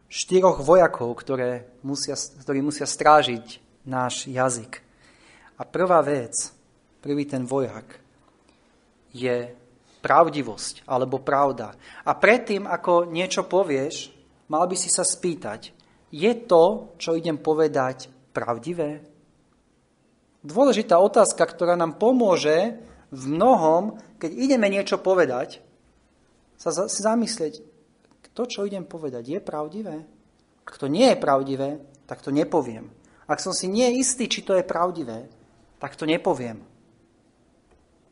štyroch 0.07 0.63
vojakov, 0.63 1.11
ktoré 1.19 1.67
musia, 1.83 2.15
ktorí 2.15 2.63
musia 2.63 2.87
strážiť 2.87 3.63
náš 3.87 4.31
jazyk. 4.31 4.79
A 5.59 5.63
prvá 5.67 6.03
vec, 6.07 6.55
prvý 7.03 7.27
ten 7.27 7.43
vojak, 7.47 7.99
je 9.11 9.51
pravdivosť 10.03 10.87
alebo 10.87 11.19
pravda. 11.19 11.75
A 12.07 12.15
predtým, 12.15 12.67
ako 12.67 13.11
niečo 13.11 13.47
povieš, 13.47 14.16
mal 14.51 14.65
by 14.67 14.77
si 14.79 14.91
sa 14.91 15.03
spýtať, 15.03 15.75
je 16.15 16.33
to, 16.47 16.95
čo 16.97 17.19
idem 17.19 17.37
povedať, 17.39 18.09
pravdivé? 18.31 19.03
Dôležitá 20.47 20.97
otázka, 21.03 21.43
ktorá 21.43 21.75
nám 21.75 21.99
pomôže 21.99 22.79
v 23.11 23.25
mnohom, 23.27 23.99
keď 24.23 24.31
ideme 24.31 24.71
niečo 24.71 25.03
povedať, 25.03 25.63
sa 26.57 26.71
zamyslieť, 26.73 27.77
to, 28.37 28.45
čo 28.45 28.69
idem 28.69 28.85
povedať, 28.85 29.33
je 29.33 29.41
pravdivé? 29.41 30.05
Ak 30.69 30.77
to 30.77 30.93
nie 30.93 31.09
je 31.09 31.17
pravdivé, 31.17 31.81
tak 32.05 32.21
to 32.21 32.29
nepoviem. 32.29 32.93
Ak 33.25 33.41
som 33.41 33.57
si 33.57 33.65
nie 33.65 33.97
istý, 33.97 34.29
či 34.29 34.45
to 34.45 34.53
je 34.53 34.61
pravdivé, 34.61 35.25
tak 35.81 35.97
to 35.97 36.05
nepoviem. 36.05 36.61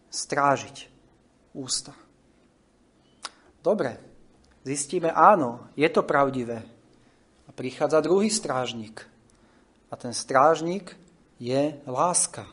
Strážiť 0.08 0.88
ústa. 1.52 1.92
Dobre, 3.60 4.13
zistíme, 4.64 5.12
áno, 5.12 5.68
je 5.76 5.86
to 5.92 6.02
pravdivé. 6.02 6.64
A 7.46 7.50
prichádza 7.52 8.00
druhý 8.00 8.32
strážnik. 8.32 9.04
A 9.92 9.94
ten 9.94 10.16
strážnik 10.16 10.96
je 11.38 11.76
láska. 11.84 12.48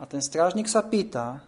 A 0.00 0.04
ten 0.08 0.24
strážnik 0.24 0.66
sa 0.68 0.82
pýta, 0.82 1.44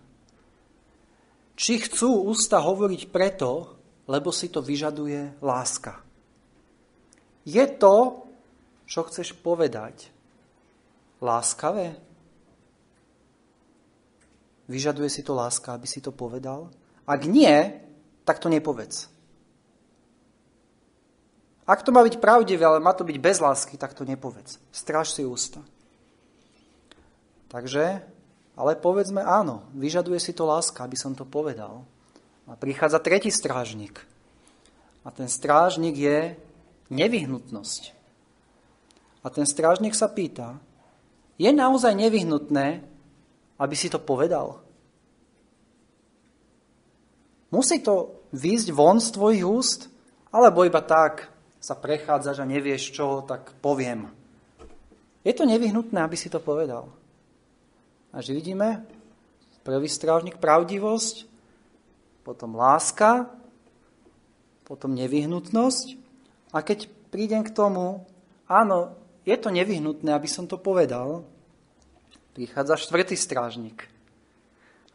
či 1.59 1.83
chcú 1.83 2.31
ústa 2.31 2.63
hovoriť 2.63 3.11
preto, 3.11 3.77
lebo 4.07 4.31
si 4.31 4.47
to 4.49 4.63
vyžaduje 4.63 5.43
láska. 5.43 6.01
Je 7.43 7.65
to, 7.77 8.25
čo 8.87 9.05
chceš 9.09 9.35
povedať, 9.37 10.09
láskavé? 11.21 11.99
Vyžaduje 14.69 15.09
si 15.09 15.25
to 15.25 15.33
láska, 15.33 15.75
aby 15.75 15.89
si 15.89 16.01
to 16.05 16.13
povedal? 16.13 16.69
Ak 17.09 17.25
nie, 17.25 17.88
tak 18.29 18.45
to 18.45 18.53
nepovedz. 18.53 19.09
Ak 21.65 21.81
to 21.81 21.89
má 21.89 22.05
byť 22.05 22.21
pravdivé, 22.21 22.61
ale 22.61 22.85
má 22.85 22.93
to 22.93 23.09
byť 23.09 23.17
bez 23.17 23.41
lásky, 23.41 23.81
tak 23.81 23.97
to 23.97 24.05
nepovedz. 24.05 24.61
Stráž 24.69 25.17
si 25.17 25.25
ústa. 25.25 25.65
Takže, 27.49 28.05
ale 28.53 28.73
povedzme 28.77 29.25
áno, 29.25 29.65
vyžaduje 29.73 30.21
si 30.21 30.37
to 30.37 30.45
láska, 30.45 30.85
aby 30.85 30.97
som 31.01 31.17
to 31.17 31.25
povedal. 31.25 31.89
A 32.45 32.53
prichádza 32.53 33.01
tretí 33.01 33.33
strážnik. 33.33 34.05
A 35.05 35.09
ten 35.09 35.29
strážnik 35.29 35.97
je 35.97 36.37
nevyhnutnosť. 36.93 37.97
A 39.25 39.33
ten 39.33 39.49
strážnik 39.49 39.97
sa 39.97 40.09
pýta, 40.13 40.61
je 41.41 41.49
naozaj 41.49 41.97
nevyhnutné, 41.97 42.85
aby 43.57 43.75
si 43.77 43.89
to 43.89 44.01
povedal? 44.01 44.61
Musí 47.49 47.81
to 47.81 48.18
výjsť 48.33 48.69
von 48.75 48.99
z 49.01 49.09
tvojich 49.15 49.45
úst? 49.45 49.81
Alebo 50.29 50.65
iba 50.65 50.85
tak 50.85 51.29
sa 51.59 51.75
prechádzaš 51.75 52.45
a 52.45 52.47
nevieš 52.49 52.95
čo, 52.95 53.25
tak 53.27 53.57
poviem. 53.59 54.09
Je 55.27 55.35
to 55.35 55.45
nevyhnutné, 55.45 55.99
aby 56.01 56.17
si 56.17 56.31
to 56.31 56.39
povedal. 56.39 56.89
A 58.15 58.25
že 58.25 58.33
vidíme, 58.33 58.87
prvý 59.67 59.91
strážnik 59.91 60.41
pravdivosť, 60.41 61.29
potom 62.25 62.57
láska, 62.57 63.29
potom 64.65 64.97
nevyhnutnosť. 64.97 65.87
A 66.53 66.65
keď 66.65 66.89
prídem 67.13 67.45
k 67.45 67.53
tomu, 67.53 68.05
áno, 68.49 68.97
je 69.29 69.37
to 69.37 69.53
nevyhnutné, 69.53 70.09
aby 70.13 70.29
som 70.29 70.49
to 70.49 70.57
povedal, 70.57 71.25
prichádza 72.33 72.89
štvrtý 72.89 73.17
strážnik. 73.17 73.89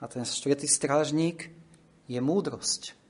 A 0.01 0.09
ten 0.09 0.25
štvrtý 0.25 0.65
strážnik 0.65 1.53
je 2.09 2.17
múdrosť. 2.17 3.02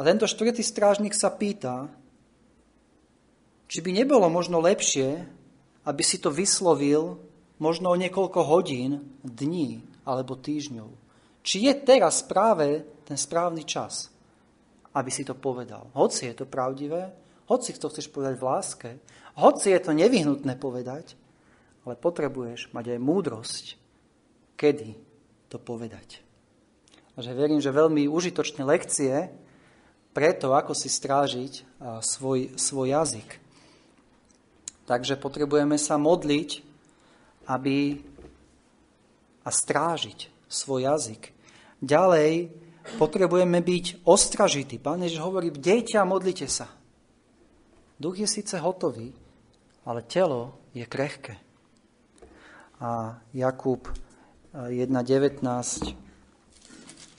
A 0.00 0.04
tento 0.08 0.24
štvrtý 0.24 0.64
strážnik 0.64 1.12
sa 1.12 1.28
pýta, 1.28 1.92
či 3.68 3.84
by 3.84 3.92
nebolo 3.92 4.32
možno 4.32 4.56
lepšie, 4.64 5.28
aby 5.84 6.00
si 6.00 6.16
to 6.16 6.32
vyslovil 6.32 7.20
možno 7.60 7.92
o 7.92 8.00
niekoľko 8.00 8.40
hodín, 8.48 9.20
dní 9.20 9.84
alebo 10.08 10.40
týždňov. 10.40 10.88
Či 11.44 11.68
je 11.68 11.74
teraz 11.84 12.24
práve 12.24 12.80
ten 13.04 13.20
správny 13.20 13.68
čas, 13.68 14.08
aby 14.96 15.12
si 15.12 15.20
to 15.20 15.36
povedal. 15.36 15.92
Hoci 15.92 16.32
je 16.32 16.34
to 16.40 16.48
pravdivé, 16.48 17.12
hoci 17.52 17.76
to 17.76 17.92
chceš 17.92 18.08
povedať 18.08 18.40
v 18.40 18.46
láske, 18.48 18.90
hoci 19.36 19.76
je 19.76 19.80
to 19.84 19.92
nevyhnutné 19.92 20.56
povedať, 20.56 21.12
ale 21.84 22.00
potrebuješ 22.00 22.72
mať 22.72 22.96
aj 22.96 23.04
múdrosť, 23.04 23.64
kedy 24.56 24.96
to 25.52 25.60
povedať. 25.60 26.24
A 27.14 27.20
že 27.20 27.36
verím, 27.36 27.60
že 27.60 27.68
veľmi 27.68 28.08
užitočné 28.08 28.64
lekcie 28.64 29.28
pre 30.10 30.34
to, 30.34 30.54
ako 30.54 30.74
si 30.74 30.90
strážiť 30.90 31.80
svoj, 32.02 32.58
svoj 32.58 32.86
jazyk. 32.94 33.38
Takže 34.90 35.14
potrebujeme 35.14 35.78
sa 35.78 35.94
modliť, 35.94 36.66
aby 37.46 38.02
a 39.46 39.50
strážiť 39.50 40.28
svoj 40.50 40.90
jazyk. 40.90 41.32
Ďalej 41.80 42.50
potrebujeme 42.98 43.62
byť 43.62 44.04
ostražití. 44.04 44.76
Pán 44.82 45.00
Ježiš 45.00 45.22
hovorí, 45.22 45.54
bdejte 45.54 45.96
a 45.96 46.04
modlite 46.04 46.50
sa. 46.50 46.68
Duch 48.00 48.18
je 48.18 48.28
síce 48.28 48.56
hotový, 48.58 49.12
ale 49.86 50.02
telo 50.04 50.58
je 50.74 50.84
krehké. 50.84 51.38
A 52.80 53.20
Jakub 53.30 53.86
1.19 54.52 56.09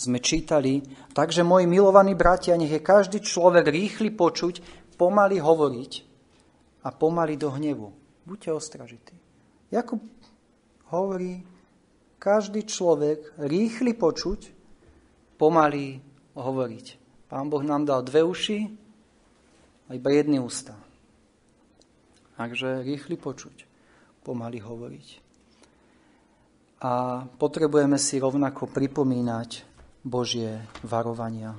sme 0.01 0.17
čítali, 0.17 0.81
takže 1.13 1.45
moji 1.45 1.69
milovaní 1.69 2.17
bratia, 2.17 2.57
nech 2.57 2.73
je 2.73 2.81
každý 2.81 3.21
človek 3.21 3.69
rýchly 3.69 4.09
počuť, 4.09 4.65
pomaly 4.97 5.37
hovoriť 5.37 5.91
a 6.81 6.89
pomaly 6.89 7.37
do 7.37 7.53
hnevu. 7.53 7.93
Buďte 8.25 8.49
ostražití. 8.57 9.13
Jakub 9.69 10.01
hovorí, 10.89 11.45
každý 12.17 12.65
človek 12.65 13.37
rýchly 13.37 13.93
počuť, 13.93 14.53
pomaly 15.37 16.01
hovoriť. 16.33 16.85
Pán 17.29 17.47
Boh 17.49 17.63
nám 17.63 17.85
dal 17.85 18.01
dve 18.05 18.25
uši 18.25 18.59
a 19.87 19.95
iba 19.95 20.09
jedny 20.11 20.37
ústa. 20.41 20.75
Takže 22.37 22.81
rýchly 22.81 23.17
počuť, 23.21 23.65
pomaly 24.25 24.59
hovoriť. 24.59 25.07
A 26.81 27.23
potrebujeme 27.25 28.01
si 28.01 28.17
rovnako 28.17 28.65
pripomínať 28.69 29.70
Božie 30.01 30.61
varovania. 30.81 31.53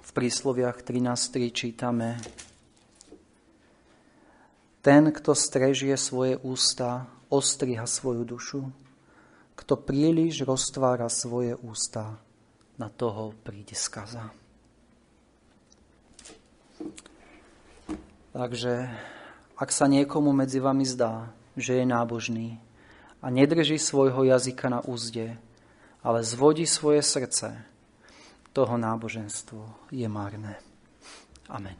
V 0.00 0.10
prísloviach 0.10 0.82
13.3 0.82 1.50
čítame 1.54 2.18
Ten, 4.82 5.14
kto 5.14 5.34
strežie 5.36 5.94
svoje 5.94 6.38
ústa, 6.40 7.06
ostriha 7.30 7.86
svoju 7.86 8.22
dušu 8.26 8.62
kto 9.60 9.76
príliš 9.76 10.40
roztvára 10.48 11.12
svoje 11.12 11.52
ústa, 11.60 12.16
na 12.80 12.88
toho 12.88 13.36
príde 13.44 13.76
skaza. 13.76 14.32
Takže 18.32 18.88
ak 19.60 19.68
sa 19.68 19.84
niekomu 19.84 20.32
medzi 20.32 20.64
vami 20.64 20.88
zdá, 20.88 21.28
že 21.60 21.76
je 21.76 21.84
nábožný 21.84 22.56
a 23.22 23.30
nedrží 23.30 23.78
svojho 23.78 24.24
jazyka 24.24 24.68
na 24.68 24.80
úzde, 24.84 25.36
ale 26.02 26.24
zvodí 26.24 26.66
svoje 26.66 27.02
srdce, 27.02 27.64
toho 28.52 28.74
náboženstvo 28.74 29.92
je 29.94 30.08
márne. 30.08 30.58
Amen. 31.48 31.76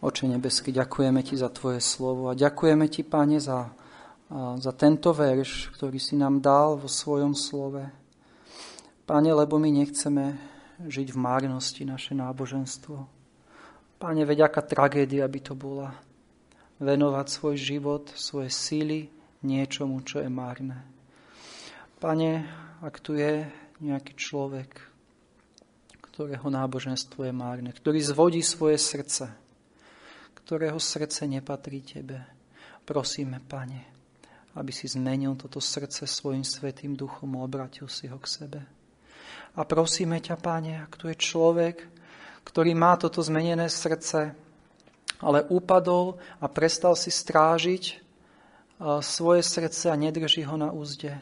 Oče 0.00 0.28
nebesky, 0.28 0.72
ďakujeme 0.72 1.20
Ti 1.20 1.36
za 1.36 1.52
Tvoje 1.52 1.84
slovo 1.84 2.30
a 2.30 2.38
ďakujeme 2.38 2.88
Ti, 2.88 3.02
Pane, 3.04 3.40
za 3.40 3.68
za 4.56 4.72
tento 4.78 5.10
verš, 5.10 5.74
ktorý 5.74 5.98
si 5.98 6.14
nám 6.14 6.38
dal 6.38 6.78
vo 6.78 6.86
svojom 6.86 7.34
slove. 7.34 7.82
Pane, 9.02 9.30
lebo 9.34 9.58
my 9.58 9.74
nechceme 9.74 10.38
žiť 10.86 11.10
v 11.10 11.18
márnosti 11.18 11.82
naše 11.82 12.14
náboženstvo. 12.14 13.19
Pane, 14.00 14.24
veď 14.24 14.48
aká 14.48 14.64
tragédia 14.64 15.28
by 15.28 15.40
to 15.44 15.52
bola. 15.52 15.92
Venovať 16.80 17.26
svoj 17.28 17.56
život, 17.60 18.08
svoje 18.16 18.48
síly 18.48 19.12
niečomu, 19.44 20.00
čo 20.00 20.24
je 20.24 20.30
márne. 20.32 20.80
Pane, 22.00 22.48
ak 22.80 22.96
tu 23.04 23.12
je 23.12 23.44
nejaký 23.84 24.16
človek, 24.16 24.72
ktorého 26.00 26.48
náboženstvo 26.48 27.28
je 27.28 27.34
márne, 27.36 27.76
ktorý 27.76 28.00
zvodí 28.00 28.40
svoje 28.40 28.80
srdce, 28.80 29.28
ktorého 30.32 30.80
srdce 30.80 31.28
nepatrí 31.28 31.84
Tebe, 31.84 32.24
prosíme, 32.88 33.36
Pane, 33.44 33.84
aby 34.56 34.72
si 34.72 34.88
zmenil 34.88 35.36
toto 35.36 35.60
srdce 35.60 36.08
svojim 36.08 36.40
svetým 36.40 36.96
duchom 36.96 37.36
a 37.36 37.44
obratil 37.44 37.84
si 37.92 38.08
ho 38.08 38.16
k 38.16 38.24
sebe. 38.24 38.60
A 39.52 39.60
prosíme 39.68 40.24
ťa, 40.24 40.40
Páne, 40.40 40.80
ak 40.88 40.96
tu 40.96 41.12
je 41.12 41.20
človek, 41.20 41.99
ktorý 42.44 42.74
má 42.74 42.96
toto 42.96 43.20
zmenené 43.22 43.68
srdce, 43.70 44.34
ale 45.20 45.44
upadol 45.52 46.16
a 46.40 46.48
prestal 46.48 46.96
si 46.96 47.12
strážiť 47.12 48.00
svoje 49.04 49.42
srdce 49.44 49.92
a 49.92 50.00
nedrží 50.00 50.40
ho 50.48 50.56
na 50.56 50.72
úzde. 50.72 51.20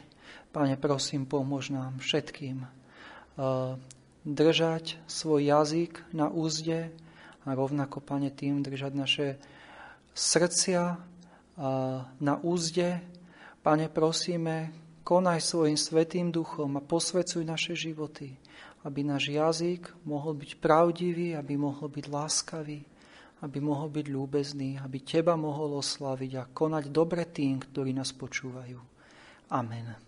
Pane, 0.54 0.78
prosím, 0.78 1.26
pomôž 1.26 1.74
nám 1.74 1.98
všetkým 1.98 2.62
držať 4.22 4.98
svoj 5.10 5.40
jazyk 5.42 6.02
na 6.14 6.30
úzde 6.30 6.94
a 7.42 7.48
rovnako, 7.50 7.98
Pane, 7.98 8.30
tým 8.30 8.62
držať 8.62 8.92
naše 8.94 9.26
srdcia 10.14 10.96
na 12.18 12.34
úzde 12.46 13.02
Pane, 13.66 13.90
prosíme, 13.90 14.70
konaj 15.02 15.42
svojim 15.42 15.76
svetým 15.76 16.30
duchom 16.30 16.78
a 16.78 16.84
posvecuj 16.84 17.42
naše 17.42 17.74
životy, 17.74 18.38
aby 18.86 19.00
náš 19.02 19.34
jazyk 19.34 19.90
mohol 20.06 20.38
byť 20.38 20.62
pravdivý, 20.62 21.34
aby 21.34 21.58
mohol 21.58 21.90
byť 21.90 22.06
láskavý, 22.06 22.80
aby 23.42 23.58
mohol 23.62 23.90
byť 23.90 24.06
ľúbezný, 24.10 24.78
aby 24.82 24.98
Teba 25.02 25.38
mohol 25.38 25.78
oslaviť 25.78 26.32
a 26.38 26.48
konať 26.50 26.84
dobre 26.90 27.26
tým, 27.26 27.62
ktorí 27.62 27.94
nás 27.94 28.10
počúvajú. 28.14 28.78
Amen. 29.54 30.07